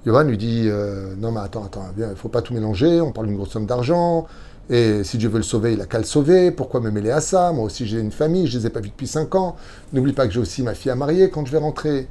Johan 0.05 0.23
lui 0.23 0.37
dit 0.37 0.65
euh, 0.67 1.15
Non, 1.17 1.31
mais 1.31 1.39
attends, 1.39 1.65
attends, 1.65 1.85
il 1.97 2.07
ne 2.07 2.15
faut 2.15 2.29
pas 2.29 2.43
tout 2.43 2.53
mélanger, 2.53 3.01
on 3.01 3.11
parle 3.11 3.27
d'une 3.27 3.35
grosse 3.35 3.49
somme 3.49 3.65
d'argent. 3.65 4.27
Et 4.69 5.03
si 5.03 5.17
Dieu 5.17 5.29
veut 5.29 5.37
le 5.37 5.43
sauver, 5.43 5.73
il 5.73 5.81
a 5.81 5.85
qu'à 5.85 5.97
le 5.97 6.03
sauver. 6.05 6.51
Pourquoi 6.51 6.79
me 6.79 6.89
mêler 6.89 7.11
à 7.11 7.21
ça? 7.21 7.51
Moi 7.51 7.65
aussi, 7.65 7.85
j'ai 7.85 7.99
une 7.99 8.11
famille, 8.11 8.47
je 8.47 8.57
ne 8.57 8.61
les 8.61 8.67
ai 8.67 8.69
pas 8.69 8.79
vus 8.79 8.89
depuis 8.89 9.07
5 9.07 9.33
ans. 9.35 9.55
N'oublie 9.93 10.13
pas 10.13 10.27
que 10.27 10.33
j'ai 10.33 10.39
aussi 10.39 10.63
ma 10.63 10.73
fille 10.73 10.91
à 10.91 10.95
marier 10.95 11.29
quand 11.29 11.45
je 11.45 11.51
vais 11.51 11.57
rentrer. 11.57 12.07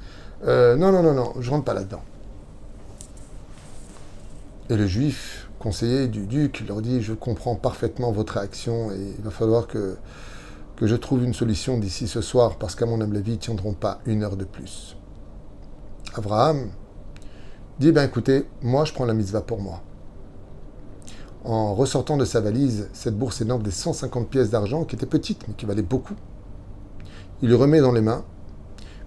Euh, 0.46 0.76
non, 0.76 0.92
non, 0.92 1.02
non, 1.02 1.14
non, 1.14 1.32
je 1.40 1.50
rentre 1.50 1.64
pas 1.64 1.74
là-dedans. 1.74 2.02
Et 4.70 4.76
le 4.76 4.86
juif, 4.86 5.43
conseiller 5.64 6.08
du 6.08 6.26
duc, 6.26 6.62
leur 6.68 6.82
dit 6.82 7.00
Je 7.00 7.14
comprends 7.14 7.54
parfaitement 7.54 8.12
votre 8.12 8.34
réaction 8.34 8.90
et 8.92 9.14
il 9.18 9.24
va 9.24 9.30
falloir 9.30 9.66
que, 9.66 9.96
que 10.76 10.86
je 10.86 10.94
trouve 10.94 11.24
une 11.24 11.32
solution 11.32 11.78
d'ici 11.78 12.06
ce 12.06 12.20
soir 12.20 12.58
parce 12.58 12.74
qu'à 12.74 12.84
mon 12.84 13.00
âme, 13.00 13.14
la 13.14 13.20
vie, 13.20 13.32
ils 13.32 13.36
ne 13.36 13.40
tiendront 13.40 13.72
pas 13.72 14.00
une 14.04 14.22
heure 14.22 14.36
de 14.36 14.44
plus. 14.44 14.94
Abraham 16.14 16.68
dit 17.80 17.92
Ben 17.92 18.04
écoutez, 18.04 18.46
moi, 18.60 18.84
je 18.84 18.92
prends 18.92 19.06
la 19.06 19.14
mitzvah 19.14 19.40
pour 19.40 19.58
moi 19.58 19.82
en 21.46 21.74
ressortant 21.74 22.16
de 22.16 22.24
sa 22.24 22.40
valise 22.40 22.88
cette 22.92 23.18
bourse 23.18 23.40
énorme 23.40 23.62
des 23.62 23.70
150 23.70 24.28
pièces 24.28 24.50
d'argent 24.50 24.84
qui 24.84 24.96
était 24.96 25.06
petite 25.06 25.46
mais 25.48 25.54
qui 25.54 25.66
valait 25.66 25.82
beaucoup. 25.82 26.14
Il 27.42 27.48
lui 27.48 27.56
remet 27.56 27.80
dans 27.80 27.92
les 27.92 28.00
mains, 28.00 28.24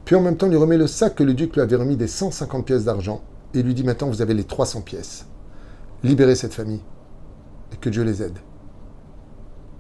puis 0.06 0.16
en 0.16 0.22
même 0.22 0.38
temps 0.38 0.48
il 0.48 0.52
lui 0.52 0.58
remet 0.58 0.78
le 0.78 0.88
sac 0.88 1.16
que 1.16 1.24
le 1.24 1.34
duc 1.34 1.56
lui 1.56 1.62
avait 1.62 1.76
remis 1.76 1.98
des 1.98 2.08
150 2.08 2.66
pièces 2.66 2.86
d'argent 2.86 3.22
et 3.54 3.62
lui 3.62 3.76
dit 3.76 3.84
maintenant 3.84 4.08
vous 4.08 4.22
avez 4.22 4.34
les 4.34 4.44
300 4.44 4.82
pièces. 4.82 5.26
Libérez 6.04 6.36
cette 6.36 6.54
famille 6.54 6.82
et 7.74 7.78
que 7.78 7.90
Dieu 7.90 8.04
les 8.04 8.22
aide. 8.22 8.38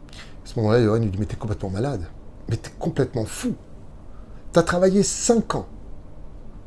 À 0.09 0.45
ce 0.49 0.59
moment-là, 0.59 0.83
Johan 0.83 0.99
lui 0.99 1.11
dit 1.11 1.17
mais 1.19 1.25
t'es 1.25 1.35
complètement 1.35 1.69
malade, 1.69 2.07
mais 2.49 2.57
t'es 2.57 2.71
complètement 2.79 3.25
fou. 3.25 3.53
T'as 4.51 4.63
travaillé 4.63 5.03
5 5.03 5.55
ans 5.55 5.67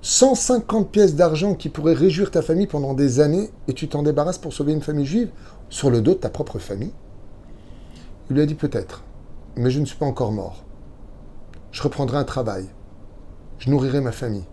150 0.02 0.90
pièces 0.90 1.14
d'argent 1.14 1.54
qui 1.54 1.68
pourraient 1.68 1.92
réjouir 1.92 2.30
ta 2.30 2.40
famille 2.40 2.66
pendant 2.66 2.94
des 2.94 3.20
années 3.20 3.50
et 3.68 3.74
tu 3.74 3.86
t'en 3.86 4.02
débarrasses 4.02 4.38
pour 4.38 4.54
sauver 4.54 4.72
une 4.72 4.80
famille 4.80 5.04
juive 5.04 5.30
sur 5.68 5.90
le 5.90 6.00
dos 6.00 6.14
de 6.14 6.20
ta 6.20 6.30
propre 6.30 6.58
famille 6.58 6.92
Il 8.30 8.36
lui 8.36 8.42
a 8.42 8.46
dit 8.46 8.54
peut-être, 8.54 9.04
mais 9.56 9.70
je 9.70 9.78
ne 9.78 9.84
suis 9.84 9.98
pas 9.98 10.06
encore 10.06 10.32
mort. 10.32 10.64
Je 11.70 11.82
reprendrai 11.82 12.16
un 12.16 12.24
travail. 12.24 12.66
Je 13.58 13.68
nourrirai 13.68 14.00
ma 14.00 14.12
famille. 14.12 14.46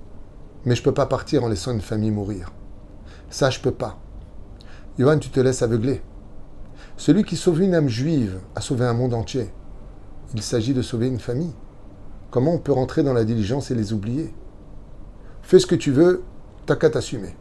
Mais 0.66 0.76
je 0.76 0.82
ne 0.82 0.86
peux 0.86 0.94
pas 0.94 1.06
partir 1.06 1.46
en 1.46 1.48
laissant 1.48 1.72
une 1.72 1.82
famille 1.82 2.12
mourir. 2.12 2.52
Ça, 3.30 3.50
je 3.50 3.62
peux 3.62 3.72
pas. 3.72 3.98
Johan, 4.98 5.20
tu 5.20 5.30
te 5.30 5.40
laisses 5.40 5.62
aveugler. 5.62 6.02
Celui 6.98 7.24
qui 7.24 7.36
sauve 7.36 7.62
une 7.62 7.76
âme 7.76 7.88
juive 7.88 8.40
a 8.56 8.62
sauvé 8.62 8.84
un 8.86 8.94
monde 8.94 9.14
entier. 9.14 9.52
Il 10.34 10.42
s'agit 10.42 10.74
de 10.74 10.82
sauver 10.82 11.08
une 11.08 11.20
famille. 11.20 11.54
Comment 12.32 12.56
on 12.56 12.58
peut 12.58 12.72
rentrer 12.72 13.04
dans 13.04 13.14
la 13.14 13.24
diligence 13.24 13.70
et 13.70 13.76
les 13.76 13.94
oublier? 13.94 14.34
Fais 15.44 15.60
ce 15.60 15.68
que 15.68 15.76
tu 15.76 15.92
veux, 15.92 16.24
t'as 16.66 16.76
qu'à 16.76 16.90
t'assumer. 16.90 17.36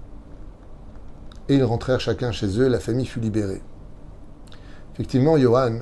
Et 1.49 1.55
ils 1.57 1.65
rentrèrent 1.65 2.01
chacun 2.01 2.31
chez 2.31 2.61
eux, 2.61 2.69
la 2.69 2.79
famille 2.79 3.07
fut 3.07 3.21
libérée. 3.21 3.63
Effectivement, 4.93 5.39
Johan, 5.39 5.79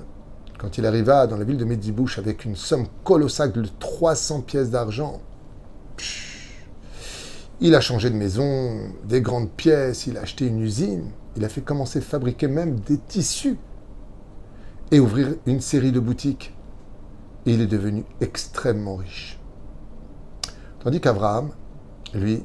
quand 0.59 0.79
il 0.79 0.87
arriva 0.87 1.27
dans 1.27 1.37
la 1.37 1.45
ville 1.45 1.57
de 1.57 1.65
Medzibouche 1.65 2.21
avec 2.21 2.45
une 2.45 2.55
somme 2.55 2.87
colossale 3.03 3.51
de 3.51 3.67
300 3.81 4.43
pièces 4.43 4.71
d'argent, 4.71 5.21
il 7.61 7.75
a 7.75 7.81
changé 7.81 8.11
de 8.11 8.17
maison, 8.17 8.93
des 9.05 9.21
grandes 9.21 9.51
pièces, 9.51 10.07
il 10.07 10.17
a 10.19 10.21
acheté 10.21 10.47
une 10.47 10.61
usine, 10.61 11.11
il 11.37 11.45
a 11.45 11.49
fait 11.49 11.63
commencer 11.63 11.99
à 11.99 12.03
fabriquer 12.03 12.49
même 12.49 12.81
des 12.81 12.99
tissus 12.99 13.59
et 14.91 15.01
ouvrir 15.01 15.35
une 15.47 15.61
série 15.61 15.93
de 15.93 16.01
boutiques. 16.01 16.55
Et 17.47 17.55
il 17.55 17.61
est 17.61 17.67
devenu 17.67 18.05
extrêmement 18.21 18.97
riche. 18.97 19.39
Tandis 20.81 21.01
qu'Abraham, 21.01 21.51
lui, 22.15 22.43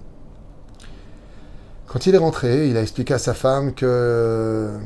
quand 1.87 2.05
il 2.05 2.15
est 2.15 2.19
rentré, 2.19 2.69
il 2.69 2.77
a 2.77 2.81
expliqué 2.81 3.13
à 3.13 3.17
sa 3.17 3.33
femme 3.33 3.73
que 3.73 4.77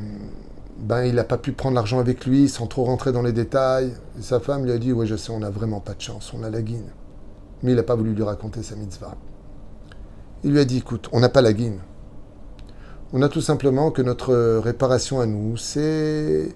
ben, 0.78 1.04
il 1.04 1.14
n'a 1.14 1.24
pas 1.24 1.38
pu 1.38 1.52
prendre 1.52 1.74
l'argent 1.74 1.98
avec 1.98 2.26
lui 2.26 2.48
sans 2.48 2.66
trop 2.66 2.84
rentrer 2.84 3.12
dans 3.12 3.22
les 3.22 3.32
détails. 3.32 3.92
Et 4.18 4.22
sa 4.22 4.40
femme 4.40 4.64
lui 4.64 4.72
a 4.72 4.78
dit 4.78 4.92
Oui, 4.92 5.06
je 5.06 5.16
sais, 5.16 5.30
on 5.30 5.40
n'a 5.40 5.50
vraiment 5.50 5.80
pas 5.80 5.94
de 5.94 6.00
chance, 6.00 6.32
on 6.34 6.42
a 6.42 6.50
la 6.50 6.62
guine. 6.62 6.90
Mais 7.62 7.72
il 7.72 7.76
n'a 7.76 7.82
pas 7.82 7.94
voulu 7.94 8.14
lui 8.14 8.22
raconter 8.22 8.62
sa 8.62 8.76
mitzvah. 8.76 9.16
Il 10.44 10.52
lui 10.52 10.60
a 10.60 10.64
dit 10.64 10.78
Écoute, 10.78 11.08
on 11.12 11.20
n'a 11.20 11.28
pas 11.28 11.42
la 11.42 11.52
guine. 11.52 11.80
On 13.16 13.22
a 13.22 13.28
tout 13.28 13.40
simplement 13.40 13.92
que 13.92 14.02
notre 14.02 14.58
réparation 14.58 15.20
à 15.20 15.26
nous, 15.26 15.56
c'est 15.56 16.48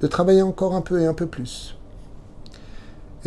de 0.00 0.06
travailler 0.06 0.40
encore 0.40 0.74
un 0.74 0.80
peu 0.80 1.02
et 1.02 1.04
un 1.04 1.12
peu 1.12 1.26
plus. 1.26 1.76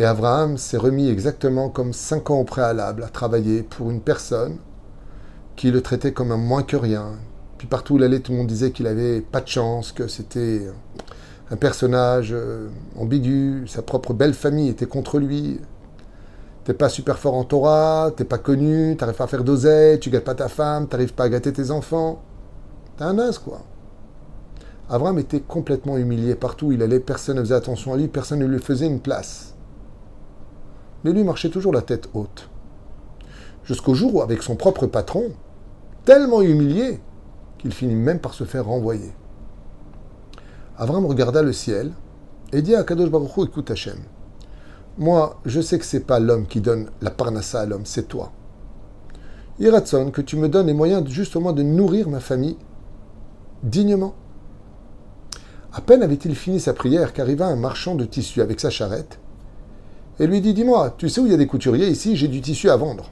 Et 0.00 0.04
Abraham 0.04 0.58
s'est 0.58 0.76
remis 0.76 1.08
exactement 1.08 1.68
comme 1.68 1.92
cinq 1.92 2.30
ans 2.30 2.40
au 2.40 2.44
préalable 2.44 3.04
à 3.04 3.06
travailler 3.06 3.62
pour 3.62 3.92
une 3.92 4.00
personne 4.00 4.56
qui 5.54 5.70
le 5.70 5.82
traitait 5.82 6.12
comme 6.12 6.32
un 6.32 6.36
moins 6.36 6.64
que 6.64 6.74
rien. 6.74 7.12
Puis 7.58 7.68
partout 7.68 7.94
où 7.94 7.98
il 7.98 8.02
allait, 8.02 8.18
tout 8.18 8.32
le 8.32 8.38
monde 8.38 8.48
disait 8.48 8.72
qu'il 8.72 8.88
avait 8.88 9.20
pas 9.20 9.40
de 9.40 9.46
chance, 9.46 9.92
que 9.92 10.08
c'était 10.08 10.62
un 11.52 11.56
personnage 11.56 12.30
euh, 12.32 12.70
ambigu, 12.98 13.68
sa 13.68 13.82
propre 13.82 14.14
belle 14.14 14.34
famille 14.34 14.68
était 14.68 14.86
contre 14.86 15.20
lui. 15.20 15.60
T'es 16.64 16.74
pas 16.74 16.88
super 16.88 17.20
fort 17.20 17.34
en 17.34 17.44
Torah, 17.44 18.10
t'es 18.16 18.24
pas 18.24 18.38
connu, 18.38 18.96
t'arrives 18.96 19.14
pas 19.14 19.24
à 19.24 19.28
faire 19.28 19.44
d'oseille, 19.44 20.00
tu 20.00 20.10
gâtes 20.10 20.24
pas 20.24 20.34
ta 20.34 20.48
femme, 20.48 20.88
t'arrives 20.88 21.14
pas 21.14 21.24
à 21.24 21.28
gâter 21.28 21.52
tes 21.52 21.70
enfants. 21.70 22.20
T'es 23.00 23.06
un 23.06 23.18
as, 23.18 23.38
quoi. 23.38 23.62
Abraham 24.90 25.18
était 25.18 25.40
complètement 25.40 25.96
humilié 25.96 26.34
partout 26.34 26.66
où 26.66 26.72
il 26.72 26.82
allait, 26.82 27.00
personne 27.00 27.38
ne 27.38 27.40
faisait 27.40 27.54
attention 27.54 27.94
à 27.94 27.96
lui, 27.96 28.08
personne 28.08 28.40
ne 28.40 28.44
lui 28.44 28.58
faisait 28.58 28.86
une 28.86 29.00
place 29.00 29.54
mais 31.02 31.12
lui 31.12 31.24
marchait 31.24 31.48
toujours 31.48 31.72
la 31.72 31.80
tête 31.80 32.10
haute. 32.12 32.50
Jusqu'au 33.64 33.94
jour 33.94 34.16
où, 34.16 34.20
avec 34.20 34.42
son 34.42 34.54
propre 34.54 34.86
patron, 34.86 35.30
tellement 36.04 36.42
humilié 36.42 37.00
qu'il 37.56 37.72
finit 37.72 37.94
même 37.94 38.18
par 38.18 38.34
se 38.34 38.44
faire 38.44 38.66
renvoyer. 38.66 39.12
Avram 40.76 41.06
regarda 41.06 41.42
le 41.42 41.54
ciel 41.54 41.92
et 42.52 42.60
dit 42.60 42.74
à 42.74 42.84
Kadosh 42.84 43.10
Baruch 43.10 43.34
Hu, 43.34 43.44
écoute 43.44 43.70
Hachem, 43.70 43.98
moi 44.98 45.40
je 45.46 45.62
sais 45.62 45.78
que 45.78 45.86
c'est 45.86 46.00
pas 46.00 46.20
l'homme 46.20 46.46
qui 46.46 46.60
donne 46.60 46.90
la 47.00 47.10
parnassa 47.10 47.60
à 47.60 47.66
l'homme, 47.66 47.86
c'est 47.86 48.08
toi. 48.08 48.32
Iratson, 49.58 50.10
que 50.10 50.20
tu 50.20 50.36
me 50.36 50.50
donnes 50.50 50.66
les 50.66 50.74
moyens 50.74 51.06
justement 51.08 51.54
de 51.54 51.62
nourrir 51.62 52.10
ma 52.10 52.20
famille 52.20 52.56
dignement. 53.62 54.14
À 55.72 55.80
peine 55.80 56.02
avait-il 56.02 56.34
fini 56.34 56.58
sa 56.60 56.72
prière 56.72 57.12
qu'arriva 57.12 57.46
un 57.46 57.56
marchand 57.56 57.94
de 57.94 58.04
tissu 58.04 58.40
avec 58.40 58.60
sa 58.60 58.70
charrette 58.70 59.18
et 60.18 60.26
lui 60.26 60.40
dit 60.40 60.52
Dis-moi, 60.52 60.94
tu 60.98 61.08
sais 61.08 61.20
où 61.20 61.26
il 61.26 61.32
y 61.32 61.34
a 61.34 61.38
des 61.38 61.46
couturiers 61.46 61.88
ici? 61.88 62.16
J'ai 62.16 62.28
du 62.28 62.40
tissu 62.40 62.68
à 62.70 62.76
vendre. 62.76 63.10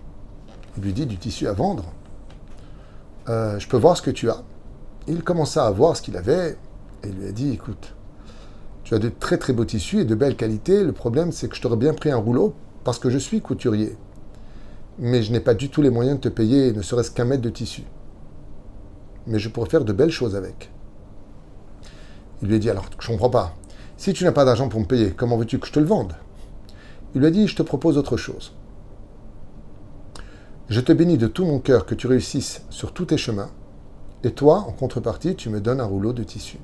Il 0.77 0.83
lui 0.83 0.93
dit 0.93 1.07
Du 1.07 1.17
tissu 1.17 1.47
à 1.47 1.53
vendre? 1.53 1.85
Euh, 3.29 3.59
Je 3.59 3.69
peux 3.69 3.77
voir 3.77 3.97
ce 3.97 4.03
que 4.03 4.11
tu 4.11 4.29
as. 4.29 4.43
Il 5.07 5.23
commença 5.23 5.67
à 5.67 5.71
voir 5.71 5.97
ce 5.97 6.03
qu'il 6.03 6.17
avait 6.17 6.57
et 7.05 7.09
lui 7.09 7.29
a 7.29 7.33
dit 7.33 7.53
Écoute, 7.53 7.95
tu 8.85 8.95
as 8.95 8.99
de 8.99 9.09
très 9.09 9.39
très 9.39 9.53
beaux 9.53 9.65
tissus 9.65 10.01
et 10.01 10.05
de 10.05 10.15
belles 10.15 10.37
qualités. 10.37 10.83
Le 10.83 10.93
problème, 10.93 11.33
c'est 11.33 11.49
que 11.49 11.57
je 11.57 11.63
t'aurais 11.63 11.77
bien 11.77 11.95
pris 11.95 12.11
un 12.11 12.17
rouleau 12.17 12.55
parce 12.85 12.99
que 12.99 13.11
je 13.11 13.19
suis 13.19 13.41
couturier. 13.41 13.97
Mais 14.99 15.23
je 15.23 15.31
n'ai 15.31 15.41
pas 15.41 15.55
du 15.55 15.71
tout 15.71 15.81
les 15.81 15.91
moyens 15.91 16.17
de 16.17 16.23
te 16.23 16.29
payer 16.29 16.73
ne 16.73 16.83
serait-ce 16.83 17.11
qu'un 17.11 17.25
mètre 17.25 17.43
de 17.43 17.51
tissu. 17.51 17.85
Mais 19.29 19.39
je 19.39 19.49
pourrais 19.49 19.71
faire 19.71 19.85
de 19.85 19.93
belles 19.93 20.11
choses 20.11 20.35
avec. 20.35 20.71
Il 22.43 22.49
lui 22.49 22.57
a 22.57 22.59
dit 22.59 22.71
Alors, 22.71 22.87
je 22.99 23.07
ne 23.07 23.13
comprends 23.13 23.31
pas. 23.31 23.55
Si 23.97 24.13
tu 24.13 24.25
n'as 24.25 24.33
pas 24.33 24.45
d'argent 24.45 24.69
pour 24.69 24.81
me 24.81 24.87
payer, 24.87 25.11
comment 25.11 25.37
veux-tu 25.37 25.59
que 25.59 25.67
je 25.67 25.73
te 25.73 25.81
le 25.81 25.87
vende? 25.87 26.15
Il 27.15 27.21
lui 27.21 27.27
a 27.27 27.31
dit, 27.31 27.49
je 27.49 27.57
te 27.57 27.63
propose 27.63 27.99
autre 27.99 28.17
chose. 28.17 28.53
Je 30.69 30.81
te 30.81 30.93
bénis 30.93 31.19
de 31.19 31.27
tout 31.27 31.45
mon 31.45 31.59
cœur 31.59 31.85
que 31.85 31.95
tu 31.95 32.07
réussisses 32.07 32.63
sur 32.71 32.93
tous 32.93 33.07
tes 33.07 33.17
chemins, 33.17 33.51
et 34.23 34.31
toi, 34.31 34.59
en 34.69 34.73
contrepartie, 34.73 35.35
tu 35.35 35.49
me 35.49 35.61
donnes 35.61 35.81
un 35.81 35.85
rouleau 35.85 36.13
de 36.13 36.23
tissu. 36.23 36.59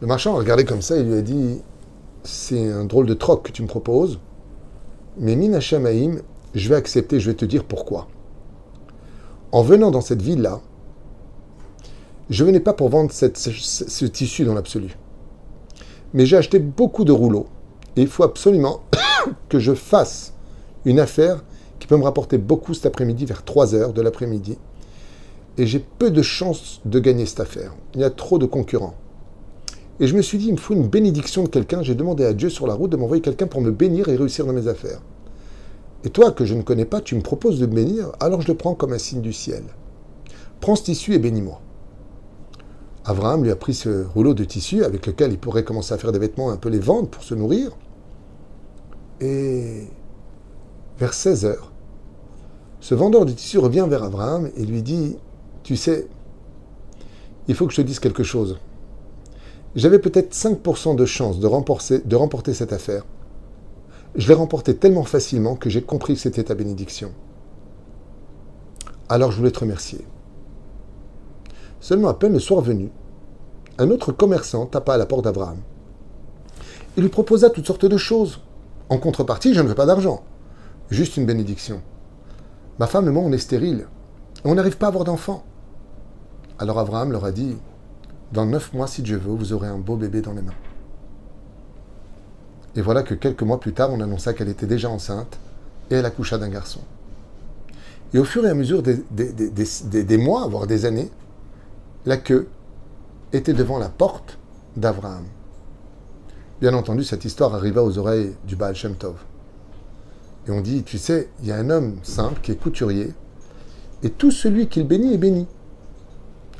Le 0.00 0.06
marchand 0.06 0.34
a 0.34 0.38
regardé 0.38 0.64
comme 0.64 0.82
ça 0.82 0.96
et 0.96 1.02
lui 1.04 1.14
a 1.14 1.22
dit, 1.22 1.60
c'est 2.24 2.72
un 2.72 2.84
drôle 2.84 3.06
de 3.06 3.14
troc 3.14 3.44
que 3.44 3.52
tu 3.52 3.62
me 3.62 3.68
proposes, 3.68 4.18
mais 5.18 5.36
Minachem 5.36 5.86
Haïm, 5.86 6.22
je 6.54 6.68
vais 6.68 6.76
accepter, 6.76 7.20
je 7.20 7.30
vais 7.30 7.36
te 7.36 7.44
dire 7.44 7.64
pourquoi. 7.64 8.08
En 9.52 9.62
venant 9.62 9.90
dans 9.90 10.00
cette 10.00 10.22
ville-là, 10.22 10.60
je 12.32 12.44
venais 12.44 12.60
pas 12.60 12.72
pour 12.72 12.88
vendre 12.88 13.12
ce, 13.12 14.04
tissu 14.06 14.44
dans 14.44 14.54
l'absolu. 14.54 14.96
Mais 16.14 16.26
j'ai 16.26 16.36
acheté 16.36 16.58
beaucoup 16.58 17.04
de 17.04 17.12
rouleaux 17.12 17.46
et 17.96 18.02
il 18.02 18.08
faut 18.08 18.22
absolument 18.22 18.82
que 19.48 19.58
je 19.58 19.74
fasse 19.74 20.32
une 20.84 20.98
affaire 20.98 21.44
qui 21.78 21.86
peut 21.86 21.96
me 21.96 22.04
rapporter 22.04 22.38
beaucoup 22.38 22.74
cet 22.74 22.86
après-midi, 22.86 23.26
vers 23.26 23.44
3 23.44 23.74
heures 23.74 23.92
de 23.92 24.02
l'après-midi. 24.02 24.56
et 25.58 25.66
j'ai 25.66 25.80
peu 25.80 26.10
de 26.10 26.22
chances 26.22 26.80
de 26.84 26.98
gagner 26.98 27.26
cette 27.26 27.40
affaire. 27.40 27.74
Il 27.94 28.00
y 28.00 28.04
a 28.04 28.10
trop 28.10 28.38
de 28.38 28.46
concurrents. 28.46 28.94
Et 30.00 30.06
je 30.06 30.16
me 30.16 30.22
suis 30.22 30.38
dit, 30.38 30.46
il 30.46 30.52
me 30.52 30.58
faut 30.58 30.74
une 30.74 30.88
bénédiction 30.88 31.42
de 31.42 31.48
quelqu'un. 31.48 31.82
J'ai 31.82 31.94
demandé 31.94 32.24
à 32.24 32.32
Dieu 32.32 32.48
sur 32.48 32.66
la 32.66 32.74
route 32.74 32.90
de 32.90 32.96
m'envoyer 32.96 33.20
quelqu'un 33.20 33.46
pour 33.46 33.60
me 33.60 33.70
bénir 33.70 34.08
et 34.08 34.16
réussir 34.16 34.46
dans 34.46 34.54
mes 34.54 34.68
affaires. 34.68 35.00
Et 36.04 36.10
toi, 36.10 36.32
que 36.32 36.44
je 36.44 36.54
ne 36.54 36.62
connais 36.62 36.86
pas, 36.86 37.00
tu 37.00 37.14
me 37.14 37.20
proposes 37.20 37.60
de 37.60 37.66
me 37.66 37.74
bénir, 37.74 38.10
alors 38.18 38.40
je 38.40 38.48
le 38.48 38.56
prends 38.56 38.74
comme 38.74 38.92
un 38.92 38.98
signe 38.98 39.20
du 39.20 39.32
ciel. 39.32 39.62
Prends 40.60 40.76
ce 40.76 40.84
tissu 40.84 41.14
et 41.14 41.18
bénis-moi. 41.18 41.60
Abraham 43.04 43.42
lui 43.42 43.50
a 43.50 43.56
pris 43.56 43.74
ce 43.74 44.04
rouleau 44.04 44.32
de 44.32 44.44
tissu 44.44 44.84
avec 44.84 45.06
lequel 45.06 45.32
il 45.32 45.38
pourrait 45.38 45.64
commencer 45.64 45.92
à 45.92 45.98
faire 45.98 46.12
des 46.12 46.20
vêtements, 46.20 46.50
un 46.50 46.56
peu 46.56 46.68
les 46.68 46.78
vendre 46.78 47.08
pour 47.08 47.24
se 47.24 47.34
nourrir. 47.34 47.72
Et 49.20 49.88
vers 50.98 51.12
16 51.12 51.44
heures, 51.44 51.72
ce 52.80 52.94
vendeur 52.94 53.24
de 53.24 53.32
tissu 53.32 53.58
revient 53.58 53.86
vers 53.88 54.04
Abraham 54.04 54.50
et 54.56 54.64
lui 54.64 54.82
dit 54.82 55.16
Tu 55.64 55.76
sais, 55.76 56.06
il 57.48 57.54
faut 57.54 57.66
que 57.66 57.72
je 57.72 57.82
te 57.82 57.86
dise 57.86 57.98
quelque 57.98 58.22
chose. 58.22 58.58
J'avais 59.74 59.98
peut-être 59.98 60.34
5% 60.34 60.94
de 60.94 61.04
chance 61.04 61.40
de 61.40 61.46
remporter, 61.46 62.00
de 62.00 62.16
remporter 62.16 62.54
cette 62.54 62.72
affaire. 62.72 63.04
Je 64.14 64.28
l'ai 64.28 64.34
remportée 64.34 64.76
tellement 64.76 65.04
facilement 65.04 65.56
que 65.56 65.70
j'ai 65.70 65.82
compris 65.82 66.14
que 66.14 66.20
c'était 66.20 66.44
ta 66.44 66.54
bénédiction. 66.54 67.12
Alors 69.08 69.32
je 69.32 69.38
voulais 69.38 69.50
te 69.50 69.60
remercier. 69.60 70.04
Seulement 71.82 72.08
à 72.08 72.14
peine 72.14 72.32
le 72.32 72.38
soir 72.38 72.60
venu, 72.60 72.92
un 73.76 73.90
autre 73.90 74.12
commerçant 74.12 74.66
tapa 74.66 74.94
à 74.94 74.96
la 74.96 75.04
porte 75.04 75.24
d'Abraham. 75.24 75.58
Il 76.96 77.02
lui 77.02 77.08
proposa 77.08 77.50
toutes 77.50 77.66
sortes 77.66 77.86
de 77.86 77.96
choses. 77.96 78.38
En 78.88 78.98
contrepartie, 78.98 79.52
je 79.52 79.60
ne 79.60 79.66
veux 79.66 79.74
pas 79.74 79.84
d'argent, 79.84 80.22
juste 80.90 81.16
une 81.16 81.26
bénédiction. 81.26 81.82
Ma 82.78 82.86
femme 82.86 83.08
et 83.08 83.10
moi, 83.10 83.24
on 83.26 83.32
est 83.32 83.38
stériles. 83.38 83.88
On 84.44 84.54
n'arrive 84.54 84.76
pas 84.76 84.86
à 84.86 84.88
avoir 84.90 85.02
d'enfants. 85.02 85.42
Alors 86.60 86.78
Abraham 86.78 87.10
leur 87.10 87.24
a 87.24 87.32
dit, 87.32 87.56
dans 88.32 88.46
neuf 88.46 88.72
mois, 88.72 88.86
si 88.86 89.02
Dieu 89.02 89.16
veut, 89.16 89.34
vous 89.34 89.52
aurez 89.52 89.66
un 89.66 89.78
beau 89.78 89.96
bébé 89.96 90.20
dans 90.20 90.34
les 90.34 90.42
mains. 90.42 90.52
Et 92.76 92.80
voilà 92.80 93.02
que 93.02 93.14
quelques 93.14 93.42
mois 93.42 93.58
plus 93.58 93.72
tard, 93.72 93.90
on 93.92 94.00
annonça 94.00 94.34
qu'elle 94.34 94.48
était 94.48 94.66
déjà 94.66 94.88
enceinte 94.88 95.36
et 95.90 95.96
elle 95.96 96.06
accoucha 96.06 96.38
d'un 96.38 96.48
garçon. 96.48 96.80
Et 98.14 98.20
au 98.20 98.24
fur 98.24 98.46
et 98.46 98.50
à 98.50 98.54
mesure 98.54 98.84
des, 98.84 99.02
des 99.10 100.16
mois, 100.16 100.46
voire 100.46 100.68
des 100.68 100.86
années, 100.86 101.10
la 102.04 102.16
queue 102.16 102.48
était 103.32 103.52
devant 103.52 103.78
la 103.78 103.88
porte 103.88 104.38
d'Abraham. 104.76 105.24
Bien 106.60 106.74
entendu, 106.74 107.04
cette 107.04 107.24
histoire 107.24 107.54
arriva 107.54 107.82
aux 107.82 107.96
oreilles 107.98 108.34
du 108.44 108.56
Baal 108.56 108.74
Shem 108.74 108.96
Tov. 108.96 109.16
Et 110.46 110.50
on 110.50 110.60
dit, 110.60 110.82
tu 110.82 110.98
sais, 110.98 111.28
il 111.40 111.46
y 111.46 111.52
a 111.52 111.56
un 111.56 111.70
homme 111.70 111.98
simple 112.02 112.40
qui 112.40 112.50
est 112.50 112.56
couturier, 112.56 113.12
et 114.02 114.10
tout 114.10 114.32
celui 114.32 114.66
qu'il 114.66 114.86
bénit 114.86 115.14
est 115.14 115.18
béni. 115.18 115.46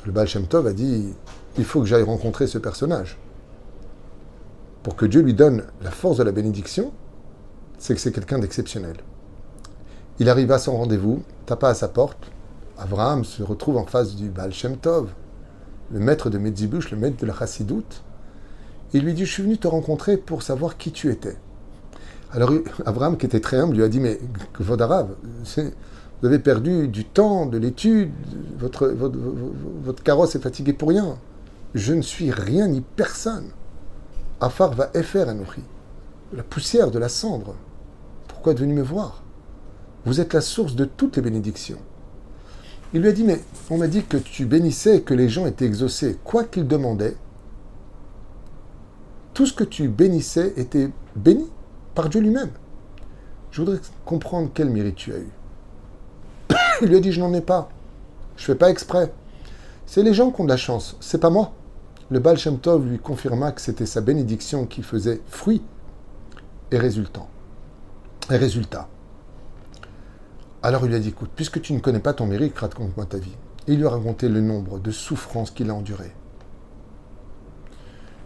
Le 0.05 0.13
Baal 0.13 0.27
Shem 0.27 0.47
Tov 0.47 0.67
a 0.67 0.73
dit, 0.73 1.13
il 1.57 1.65
faut 1.65 1.81
que 1.81 1.87
j'aille 1.87 2.03
rencontrer 2.03 2.47
ce 2.47 2.57
personnage. 2.57 3.17
Pour 4.81 4.95
que 4.95 5.05
Dieu 5.05 5.21
lui 5.21 5.33
donne 5.33 5.63
la 5.81 5.91
force 5.91 6.17
de 6.17 6.23
la 6.23 6.31
bénédiction, 6.31 6.93
c'est 7.77 7.95
que 7.95 7.99
c'est 7.99 8.13
quelqu'un 8.13 8.39
d'exceptionnel. 8.39 8.97
Il 10.19 10.29
arriva 10.29 10.55
à 10.55 10.59
son 10.59 10.77
rendez-vous, 10.77 11.23
tapa 11.45 11.69
à 11.69 11.73
sa 11.73 11.89
porte. 11.89 12.31
Abraham 12.77 13.25
se 13.25 13.43
retrouve 13.43 13.77
en 13.77 13.85
face 13.85 14.15
du 14.15 14.29
Baal 14.29 14.53
Shem 14.53 14.77
Tov, 14.77 15.09
le 15.93 15.99
maître 15.99 16.29
de 16.29 16.37
Medzibush, 16.39 16.91
le 16.91 16.97
maître 16.97 17.17
de 17.17 17.25
la 17.25 17.33
Chassidoute. 17.33 18.01
Il 18.93 19.03
lui 19.03 19.13
dit, 19.13 19.25
je 19.25 19.31
suis 19.31 19.43
venu 19.43 19.57
te 19.57 19.67
rencontrer 19.67 20.17
pour 20.17 20.41
savoir 20.41 20.77
qui 20.77 20.91
tu 20.91 21.09
étais. 21.09 21.37
Alors 22.31 22.51
Abraham, 22.85 23.15
qui 23.15 23.27
était 23.27 23.39
très 23.39 23.57
humble, 23.57 23.75
lui 23.75 23.83
a 23.83 23.89
dit, 23.89 23.99
mais 23.99 24.19
votre 24.59 24.83
arabe, 24.83 25.15
vous 25.25 26.27
avez 26.27 26.39
perdu 26.39 26.87
du 26.87 27.05
temps, 27.05 27.45
de 27.45 27.59
l'étude, 27.59 28.11
votre, 28.57 30.03
carrosse 30.03 30.35
est 30.35 30.39
fatigué 30.39 30.73
pour 30.73 30.89
rien. 30.89 31.17
Je 31.75 31.93
ne 31.93 32.01
suis 32.01 32.31
rien 32.31 32.67
ni 32.67 32.81
personne. 32.81 33.49
Afar 34.41 34.73
va 34.73 34.89
effer 34.95 35.21
Anouchi, 35.21 35.61
la 36.35 36.43
poussière 36.43 36.89
de 36.89 36.97
la 36.97 37.09
cendre. 37.09 37.55
Pourquoi 38.27 38.53
êtes 38.53 38.59
venu 38.59 38.73
me 38.73 38.81
voir? 38.81 39.23
Vous 40.05 40.19
êtes 40.19 40.33
la 40.33 40.41
source 40.41 40.75
de 40.75 40.85
toutes 40.85 41.15
les 41.15 41.21
bénédictions. 41.21 41.79
Il 42.93 43.01
lui 43.01 43.09
a 43.09 43.11
dit, 43.11 43.23
mais 43.23 43.39
on 43.71 43.77
m'a 43.77 43.87
dit 43.87 44.03
que 44.03 44.17
tu 44.17 44.45
bénissais 44.45 44.97
et 44.97 45.01
que 45.01 45.15
les 45.15 45.27
gens 45.27 45.47
étaient 45.47 45.65
exaucés. 45.65 46.19
Quoi 46.23 46.43
qu'ils 46.43 46.67
demandaient, 46.67 47.15
tout 49.33 49.47
ce 49.47 49.53
que 49.53 49.63
tu 49.63 49.87
bénissais 49.87 50.53
était 50.57 50.89
béni 51.15 51.49
par 51.95 52.09
Dieu 52.09 52.21
lui-même. 52.21 52.51
Je 53.51 53.61
voudrais 53.61 53.79
comprendre 54.05 54.51
quel 54.53 54.69
mérite 54.69 54.95
tu 54.95 55.13
as 55.13 55.17
eu. 55.17 55.29
Il 56.81 56.89
lui 56.89 56.97
a 56.97 56.99
dit, 56.99 57.11
je 57.11 57.19
n'en 57.19 57.33
ai 57.33 57.41
pas. 57.41 57.69
Je 58.37 58.45
fais 58.45 58.55
pas 58.55 58.69
exprès. 58.69 59.11
C'est 59.85 60.03
les 60.03 60.13
gens 60.13 60.31
qui 60.31 60.41
ont 60.41 60.45
de 60.45 60.49
la 60.49 60.57
chance, 60.57 60.95
c'est 60.99 61.19
pas 61.19 61.29
moi. 61.29 61.53
Le 62.09 62.19
Baal 62.19 62.37
Shem 62.37 62.59
Tov 62.59 62.85
lui 62.87 62.99
confirma 62.99 63.51
que 63.51 63.61
c'était 63.61 63.85
sa 63.85 64.01
bénédiction 64.01 64.65
qui 64.65 64.83
faisait 64.83 65.21
fruit 65.27 65.61
et 66.71 66.77
résultant. 66.77 67.27
Et 68.29 68.37
résultat. 68.37 68.87
Alors 70.65 70.85
il 70.85 70.87
lui 70.87 70.95
a 70.95 70.99
dit, 70.99 71.09
écoute, 71.09 71.31
puisque 71.35 71.61
tu 71.61 71.73
ne 71.73 71.79
connais 71.79 71.99
pas 71.99 72.13
ton 72.13 72.25
mérite, 72.25 72.57
raconte-moi 72.57 73.05
ta 73.05 73.17
vie. 73.17 73.35
Et 73.67 73.73
il 73.73 73.79
lui 73.79 73.85
a 73.85 73.89
raconté 73.89 74.29
le 74.29 74.39
nombre 74.39 74.79
de 74.79 74.91
souffrances 74.91 75.51
qu'il 75.51 75.69
a 75.69 75.75
endurées. 75.75 76.15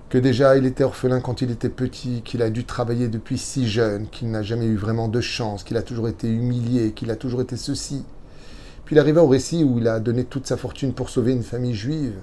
Que 0.09 0.19
déjà 0.19 0.55
il 0.55 0.67
était 0.67 0.83
orphelin 0.83 1.19
quand 1.19 1.41
il 1.41 1.49
était 1.49 1.67
petit, 1.67 2.21
qu'il 2.21 2.43
a 2.43 2.51
dû 2.51 2.63
travailler 2.63 3.07
depuis 3.07 3.39
si 3.39 3.67
jeune, 3.67 4.07
qu'il 4.07 4.29
n'a 4.29 4.43
jamais 4.43 4.67
eu 4.67 4.75
vraiment 4.75 5.07
de 5.07 5.19
chance, 5.19 5.63
qu'il 5.63 5.77
a 5.77 5.81
toujours 5.81 6.07
été 6.07 6.29
humilié, 6.29 6.91
qu'il 6.91 7.09
a 7.09 7.15
toujours 7.15 7.41
été 7.41 7.57
ceci. 7.57 8.05
Puis 8.85 8.95
il 8.95 8.99
arriva 8.99 9.23
au 9.23 9.27
récit 9.27 9.63
où 9.63 9.79
il 9.79 9.87
a 9.87 9.99
donné 9.99 10.23
toute 10.23 10.45
sa 10.45 10.57
fortune 10.57 10.93
pour 10.93 11.09
sauver 11.09 11.33
une 11.33 11.43
famille 11.43 11.75
juive. 11.75 12.19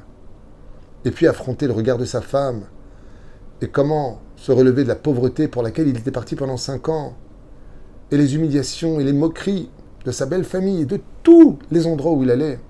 Et 1.04 1.10
puis 1.10 1.26
affronter 1.26 1.66
le 1.66 1.72
regard 1.72 1.98
de 1.98 2.04
sa 2.04 2.20
femme. 2.20 2.62
Et 3.60 3.68
comment 3.68 4.20
se 4.36 4.52
relever 4.52 4.84
de 4.84 4.88
la 4.88 4.94
pauvreté 4.94 5.48
pour 5.48 5.62
laquelle 5.62 5.88
il 5.88 5.98
était 5.98 6.12
parti 6.12 6.36
pendant 6.36 6.56
cinq 6.56 6.88
ans? 6.88 7.16
Et 8.12 8.16
les 8.16 8.36
humiliations 8.36 9.00
et 9.00 9.04
les 9.04 9.12
moqueries 9.12 9.70
de 10.04 10.10
sa 10.10 10.26
belle 10.26 10.44
famille 10.44 10.82
et 10.82 10.86
de 10.86 11.00
tous 11.22 11.58
les 11.70 11.86
endroits 11.86 12.12
où 12.12 12.22
il 12.22 12.30
allait. 12.30 12.60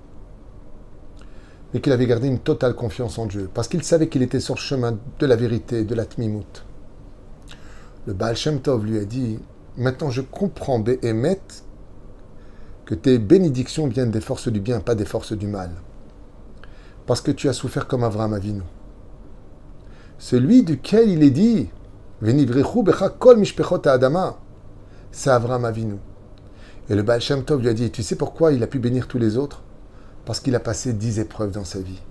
Mais 1.73 1.81
qu'il 1.81 1.91
avait 1.91 2.07
gardé 2.07 2.27
une 2.27 2.39
totale 2.39 2.75
confiance 2.75 3.19
en 3.19 3.25
Dieu, 3.25 3.49
parce 3.53 3.67
qu'il 3.67 3.83
savait 3.83 4.07
qu'il 4.07 4.21
était 4.21 4.39
sur 4.39 4.55
le 4.55 4.59
chemin 4.59 4.97
de 5.19 5.25
la 5.25 5.35
vérité, 5.35 5.83
de 5.83 5.95
la 5.95 6.05
tmimout. 6.05 6.63
Le 8.07 8.13
Baal 8.13 8.35
Shem 8.35 8.61
Tov 8.61 8.85
lui 8.85 8.99
a 8.99 9.05
dit 9.05 9.39
Maintenant 9.77 10.09
je 10.09 10.21
comprends, 10.21 10.79
Béhémet, 10.79 11.41
que 12.85 12.95
tes 12.95 13.17
bénédictions 13.17 13.87
viennent 13.87 14.11
des 14.11 14.21
forces 14.21 14.47
du 14.47 14.61
bien, 14.61 14.79
pas 14.79 14.95
des 14.95 15.05
forces 15.05 15.33
du 15.33 15.47
mal. 15.47 15.71
Parce 17.05 17.19
que 17.19 17.31
tu 17.31 17.49
as 17.49 17.53
souffert 17.53 17.87
comme 17.87 18.03
Avraham 18.03 18.33
Avinu. 18.33 18.61
Celui 20.17 20.63
duquel 20.63 21.09
il 21.09 21.23
est 21.23 21.29
dit 21.31 21.69
Adama, 23.85 24.39
c'est 25.11 25.29
Avraham 25.29 25.65
Avinu. 25.65 25.95
Et 26.87 26.93
le 26.93 27.01
Baal 27.01 27.19
Shem 27.19 27.43
Tov 27.43 27.61
lui 27.61 27.69
a 27.69 27.73
dit, 27.73 27.89
tu 27.89 28.03
sais 28.03 28.15
pourquoi 28.15 28.51
il 28.51 28.61
a 28.61 28.67
pu 28.67 28.77
bénir 28.77 29.07
tous 29.07 29.17
les 29.17 29.37
autres? 29.37 29.63
Parce 30.23 30.39
qu'il 30.39 30.55
a 30.55 30.59
passé 30.59 30.93
dix 30.93 31.17
épreuves 31.17 31.51
dans 31.51 31.63
sa 31.63 31.79
vie. 31.79 32.01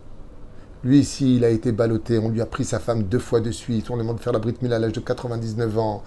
Lui 0.83 0.99
ici, 0.99 1.37
il 1.37 1.45
a 1.45 1.51
été 1.51 1.71
ballotté, 1.71 2.19
on 2.19 2.29
lui 2.29 2.41
a 2.41 2.47
pris 2.47 2.65
sa 2.65 2.81
femme 2.81 3.05
deux 3.05 3.21
fois 3.21 3.41
de 3.41 3.53
suite, 3.53 3.89
on 3.89 3.95
lui 3.95 4.01
a 4.01 4.03
demandé 4.03 4.19
de 4.19 4.25
faire 4.25 4.33
la 4.33 4.41
Brit 4.41 4.57
Mila 4.63 4.77
à 4.77 4.79
l'âge 4.81 4.93
de 4.93 5.01
99 5.01 5.79
ans, 5.79 6.03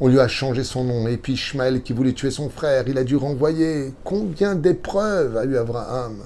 on 0.00 0.08
lui 0.08 0.20
a 0.20 0.28
changé 0.28 0.64
son 0.64 0.84
nom, 0.84 1.08
et 1.08 1.16
puis 1.16 1.32
Ishmael 1.32 1.82
qui 1.82 1.94
voulait 1.94 2.12
tuer 2.12 2.30
son 2.30 2.50
frère, 2.50 2.86
il 2.86 2.98
a 2.98 3.04
dû 3.04 3.16
renvoyer. 3.16 3.94
Combien 4.04 4.54
d'épreuves 4.54 5.38
a 5.38 5.44
eu 5.44 5.56
Abraham? 5.56 6.18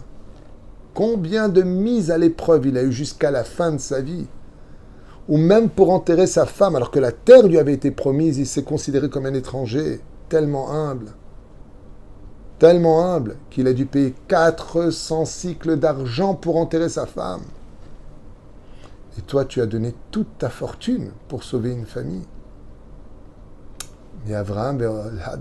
Combien 0.94 1.48
de 1.48 1.62
mises 1.62 2.10
à 2.10 2.18
l'épreuve 2.18 2.66
il 2.66 2.76
a 2.76 2.82
eu 2.82 2.92
jusqu'à 2.92 3.30
la 3.30 3.44
fin 3.44 3.70
de 3.72 3.78
sa 3.78 4.00
vie? 4.00 4.26
Ou 5.28 5.38
même 5.38 5.70
pour 5.70 5.90
enterrer 5.90 6.26
sa 6.26 6.44
femme, 6.44 6.74
alors 6.74 6.90
que 6.90 7.00
la 7.00 7.12
terre 7.12 7.46
lui 7.46 7.58
avait 7.58 7.72
été 7.72 7.92
promise, 7.92 8.36
il 8.36 8.46
s'est 8.46 8.64
considéré 8.64 9.08
comme 9.08 9.26
un 9.26 9.34
étranger, 9.34 10.00
tellement 10.28 10.72
humble 10.72 11.12
tellement 12.64 13.04
humble 13.04 13.36
qu'il 13.50 13.66
a 13.66 13.74
dû 13.74 13.84
payer 13.84 14.14
400 14.26 15.26
cycles 15.26 15.76
d'argent 15.76 16.32
pour 16.32 16.56
enterrer 16.56 16.88
sa 16.88 17.04
femme. 17.04 17.42
Et 19.18 19.20
toi, 19.20 19.44
tu 19.44 19.60
as 19.60 19.66
donné 19.66 19.94
toute 20.10 20.38
ta 20.38 20.48
fortune 20.48 21.10
pour 21.28 21.44
sauver 21.44 21.72
une 21.72 21.84
famille. 21.84 22.24
Mais 24.26 24.34
Abraham, 24.34 24.80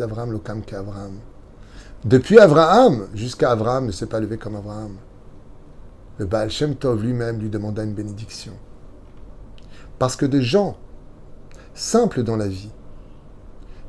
Abraham, 0.02 0.38
qu'Abraham. 0.68 1.14
Depuis 2.04 2.40
Abraham 2.40 3.08
jusqu'à 3.14 3.52
Abraham 3.52 3.86
ne 3.86 3.92
s'est 3.94 4.08
pas 4.08 4.20
levé 4.20 4.38
comme 4.38 4.58
Abraham. 4.58 4.98
Le 6.18 6.26
Baal 6.26 6.50
Shem 6.52 6.76
Tov 6.76 7.02
lui-même 7.02 7.40
lui 7.40 7.50
demanda 7.50 7.86
une 7.86 7.94
bénédiction. 7.94 8.52
Parce 9.98 10.18
que 10.18 10.26
des 10.26 10.42
gens 10.42 10.76
simples 11.74 12.22
dans 12.22 12.36
la 12.36 12.50
vie, 12.50 12.70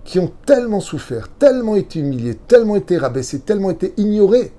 qui 0.05 0.19
ont 0.19 0.31
tellement 0.47 0.81
souffert, 0.81 1.29
tellement 1.39 1.77
été 1.77 2.01
humiliés, 2.01 2.35
tellement 2.35 2.77
été 2.77 2.99
rabaissés, 2.99 3.41
tellement 3.41 3.71
été 3.71 3.95
ignorés, 3.97 4.53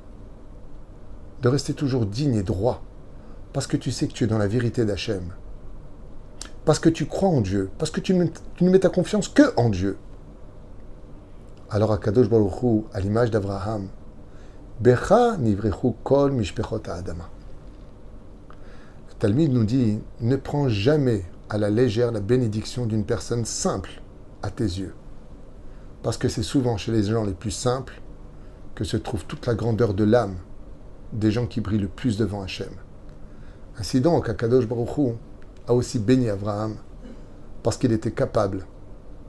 de 1.42 1.48
rester 1.48 1.74
toujours 1.74 2.08
digne 2.08 2.36
et 2.36 2.44
droit, 2.44 2.82
parce 3.54 3.68
que 3.68 3.78
tu 3.78 3.92
sais 3.92 4.08
que 4.08 4.14
tu 4.14 4.24
es 4.24 4.28
dans 4.28 4.40
la 4.40 4.48
vérité 4.48 4.86
d'Hachem, 4.86 5.34
parce 6.66 6.80
que 6.80 6.90
tu 6.90 7.06
crois 7.06 7.30
en 7.30 7.42
Dieu, 7.42 7.70
parce 7.78 7.92
que 7.92 8.02
tu 8.02 8.16
ne, 8.16 8.26
mets 8.62 8.80
ta 8.80 8.90
confiance 8.90 9.28
que 9.28 9.54
en 9.56 9.70
Dieu. 9.70 9.98
Alors 11.70 11.92
à 11.92 12.00
Kadosh 12.00 12.30
Baruch 12.30 12.86
à 12.94 13.00
l'image 13.00 13.30
d'Abraham, 13.30 13.88
Becha 14.80 15.38
nivrechu 15.38 15.94
kol 16.04 16.32
mishpechot 16.32 16.90
adama. 16.90 17.30
Le 19.10 19.14
Talmud 19.20 19.54
nous 19.54 19.64
dit 19.64 20.00
ne 20.20 20.36
prends 20.36 20.68
jamais 20.68 21.24
à 21.50 21.58
la 21.58 21.70
légère 21.70 22.12
la 22.12 22.20
bénédiction 22.20 22.86
d'une 22.86 23.06
personne 23.06 23.46
simple 23.46 24.02
à 24.42 24.50
tes 24.50 24.64
yeux. 24.64 24.94
Parce 26.06 26.20
que 26.20 26.30
c'est 26.30 26.44
souvent 26.44 26.78
chez 26.78 26.92
les 26.92 27.02
gens 27.02 27.24
les 27.24 27.34
plus 27.34 27.50
simples 27.50 28.00
que 28.76 28.84
se 28.84 28.96
trouve 28.96 29.26
toute 29.26 29.48
la 29.48 29.56
grandeur 29.56 29.96
de 29.96 30.04
l'âme 30.04 30.36
des 31.12 31.32
gens 31.32 31.48
qui 31.48 31.62
brillent 31.62 31.80
le 31.80 31.88
plus 31.88 32.16
devant 32.16 32.44
Hachem. 32.44 32.70
Ainsi 33.80 34.02
donc, 34.02 34.30
Akadosh 34.30 34.68
Baruch 34.68 35.16
a 35.68 35.74
aussi 35.74 35.98
béni 35.98 36.30
Abraham 36.30 36.76
parce 37.64 37.78
qu'il 37.78 37.92
était 37.92 38.12
capable 38.12 38.68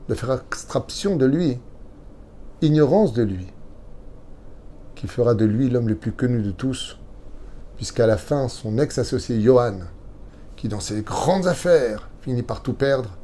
de 0.07 0.13
faire 0.13 0.33
extraction 0.33 1.15
de 1.15 1.25
lui, 1.25 1.57
ignorance 2.61 3.11
de 3.13 3.23
lui, 3.23 3.47
qui 4.93 5.07
fera 5.07 5.33
de 5.33 5.45
lui 5.45 5.71
l'homme 5.71 5.89
le 5.89 5.95
plus 5.95 6.11
connu 6.11 6.43
de 6.43 6.51
tous, 6.51 6.99
puisqu'à 7.75 8.05
la 8.05 8.17
fin, 8.17 8.47
son 8.49 8.77
ex-associé 8.77 9.41
Johan, 9.41 9.79
qui 10.55 10.67
dans 10.67 10.79
ses 10.79 11.01
grandes 11.01 11.47
affaires 11.47 12.07
finit 12.21 12.43
par 12.43 12.61
tout 12.61 12.73
perdre, 12.73 13.17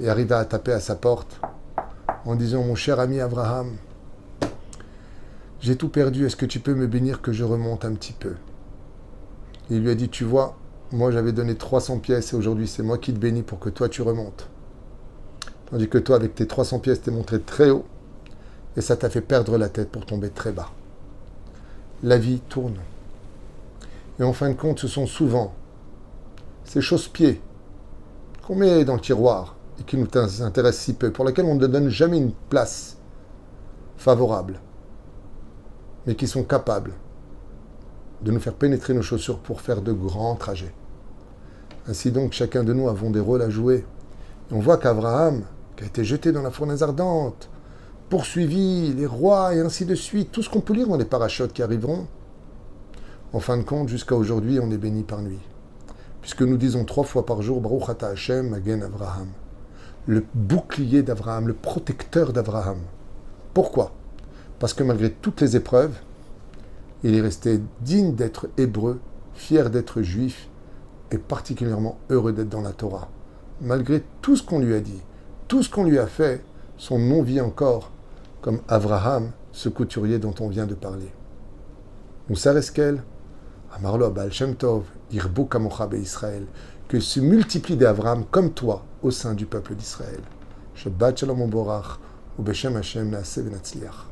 et 0.00 0.08
arriva 0.08 0.40
à 0.40 0.44
taper 0.44 0.72
à 0.72 0.80
sa 0.80 0.96
porte 0.96 1.40
en 2.24 2.34
disant 2.34 2.62
Mon 2.64 2.74
cher 2.74 3.00
ami 3.00 3.20
Abraham, 3.20 3.76
j'ai 5.60 5.76
tout 5.76 5.88
perdu, 5.88 6.26
est-ce 6.26 6.36
que 6.36 6.46
tu 6.46 6.60
peux 6.60 6.74
me 6.74 6.86
bénir 6.86 7.20
que 7.20 7.32
je 7.32 7.44
remonte 7.44 7.84
un 7.84 7.92
petit 7.94 8.12
peu? 8.12 8.34
Il 9.70 9.82
lui 9.82 9.90
a 9.90 9.94
dit 9.94 10.08
Tu 10.08 10.24
vois, 10.24 10.56
moi 10.92 11.10
j'avais 11.10 11.32
donné 11.32 11.54
300 11.54 11.98
pièces 11.98 12.32
et 12.32 12.36
aujourd'hui 12.36 12.66
c'est 12.66 12.82
moi 12.82 12.98
qui 12.98 13.12
te 13.12 13.18
bénis 13.18 13.42
pour 13.42 13.58
que 13.58 13.70
toi 13.70 13.88
tu 13.88 14.02
remontes. 14.02 14.48
Tandis 15.70 15.88
que 15.88 15.98
toi, 15.98 16.16
avec 16.16 16.34
tes 16.34 16.46
300 16.46 16.80
pièces, 16.80 17.02
t'es 17.02 17.12
montré 17.12 17.40
très 17.40 17.70
haut 17.70 17.84
et 18.76 18.80
ça 18.80 18.96
t'a 18.96 19.08
fait 19.08 19.20
perdre 19.20 19.56
la 19.56 19.68
tête 19.68 19.90
pour 19.90 20.04
tomber 20.04 20.30
très 20.30 20.52
bas. 20.52 20.70
La 22.02 22.18
vie 22.18 22.40
tourne. 22.40 22.78
Et 24.18 24.22
en 24.22 24.32
fin 24.32 24.48
de 24.48 24.54
compte, 24.54 24.80
ce 24.80 24.88
sont 24.88 25.06
souvent 25.06 25.54
ces 26.64 26.80
choses-pieds 26.80 27.40
qu'on 28.46 28.56
met 28.56 28.84
dans 28.84 28.94
le 28.94 29.00
tiroir 29.00 29.56
qui 29.86 29.96
nous 29.96 30.06
intéressent 30.42 30.84
si 30.84 30.94
peu, 30.94 31.10
pour 31.10 31.24
lesquelles 31.24 31.46
on 31.46 31.54
ne 31.54 31.66
donne 31.66 31.88
jamais 31.88 32.18
une 32.18 32.32
place 32.48 32.96
favorable, 33.96 34.60
mais 36.06 36.14
qui 36.14 36.26
sont 36.26 36.44
capables 36.44 36.92
de 38.22 38.30
nous 38.32 38.40
faire 38.40 38.54
pénétrer 38.54 38.94
nos 38.94 39.02
chaussures 39.02 39.38
pour 39.38 39.60
faire 39.60 39.82
de 39.82 39.92
grands 39.92 40.36
trajets. 40.36 40.74
Ainsi 41.88 42.10
donc, 42.10 42.32
chacun 42.32 42.64
de 42.64 42.72
nous 42.72 42.88
avons 42.88 43.10
des 43.10 43.20
rôles 43.20 43.42
à 43.42 43.50
jouer. 43.50 43.84
Et 44.50 44.54
on 44.54 44.60
voit 44.60 44.76
qu'Abraham, 44.76 45.42
qui 45.76 45.84
a 45.84 45.86
été 45.86 46.04
jeté 46.04 46.30
dans 46.32 46.42
la 46.42 46.50
fournaise 46.50 46.82
ardente, 46.82 47.48
poursuivi, 48.08 48.92
les 48.92 49.06
rois 49.06 49.54
et 49.54 49.60
ainsi 49.60 49.86
de 49.86 49.94
suite, 49.94 50.32
tout 50.32 50.42
ce 50.42 50.50
qu'on 50.50 50.60
peut 50.60 50.74
lire 50.74 50.88
dans 50.88 50.96
les 50.96 51.04
parachutes 51.04 51.52
qui 51.52 51.62
arriveront, 51.62 52.06
en 53.32 53.40
fin 53.40 53.56
de 53.56 53.62
compte, 53.62 53.88
jusqu'à 53.88 54.16
aujourd'hui, 54.16 54.58
on 54.60 54.70
est 54.70 54.76
béni 54.76 55.04
par 55.04 55.22
nuit. 55.22 55.38
Puisque 56.20 56.42
nous 56.42 56.56
disons 56.56 56.84
trois 56.84 57.04
fois 57.04 57.24
par 57.24 57.40
jour, 57.42 57.60
Baruch 57.60 57.88
Ata 57.88 58.08
Hashem, 58.08 58.48
Magen 58.48 58.82
Abraham, 58.82 59.28
le 60.06 60.24
bouclier 60.34 61.02
d'Abraham, 61.02 61.48
le 61.48 61.54
protecteur 61.54 62.32
d'Abraham. 62.32 62.78
Pourquoi? 63.54 63.92
Parce 64.58 64.74
que 64.74 64.82
malgré 64.82 65.10
toutes 65.10 65.40
les 65.40 65.56
épreuves, 65.56 65.94
il 67.02 67.14
est 67.14 67.20
resté 67.20 67.60
digne 67.80 68.14
d'être 68.14 68.48
hébreu, 68.58 69.00
fier 69.34 69.70
d'être 69.70 70.02
juif 70.02 70.48
et 71.10 71.18
particulièrement 71.18 71.98
heureux 72.10 72.32
d'être 72.32 72.48
dans 72.48 72.60
la 72.60 72.72
Torah. 72.72 73.08
Malgré 73.60 74.02
tout 74.22 74.36
ce 74.36 74.42
qu'on 74.42 74.58
lui 74.58 74.74
a 74.74 74.80
dit, 74.80 75.00
tout 75.48 75.62
ce 75.62 75.70
qu'on 75.70 75.84
lui 75.84 75.98
a 75.98 76.06
fait, 76.06 76.44
son 76.76 76.98
nom 76.98 77.22
vit 77.22 77.40
encore, 77.40 77.90
comme 78.40 78.60
Abraham, 78.68 79.32
ce 79.52 79.68
couturier 79.68 80.18
dont 80.18 80.34
on 80.40 80.48
vient 80.48 80.66
de 80.66 80.74
parler. 80.74 81.12
Moussa 82.28 82.52
Reskel, 82.52 83.02
Amarlo 83.72 84.10
Baal 84.10 84.32
Shem 84.32 84.54
Tov, 84.54 84.84
Irbo 85.10 85.44
Kamocha 85.44 85.88
Israël, 85.94 86.46
que 86.90 86.98
se 86.98 87.20
multiplient 87.20 87.76
des 87.76 87.86
Abraham 87.86 88.24
comme 88.32 88.52
toi 88.52 88.84
au 89.00 89.12
sein 89.12 89.34
du 89.34 89.46
peuple 89.46 89.76
d'Israël. 89.76 90.18
Shabbat 90.74 91.20
Shalom 91.20 91.48
Borach, 91.48 92.00
ou 92.36 92.42
Hashem 92.50 93.10
Benatzliach. 93.10 94.09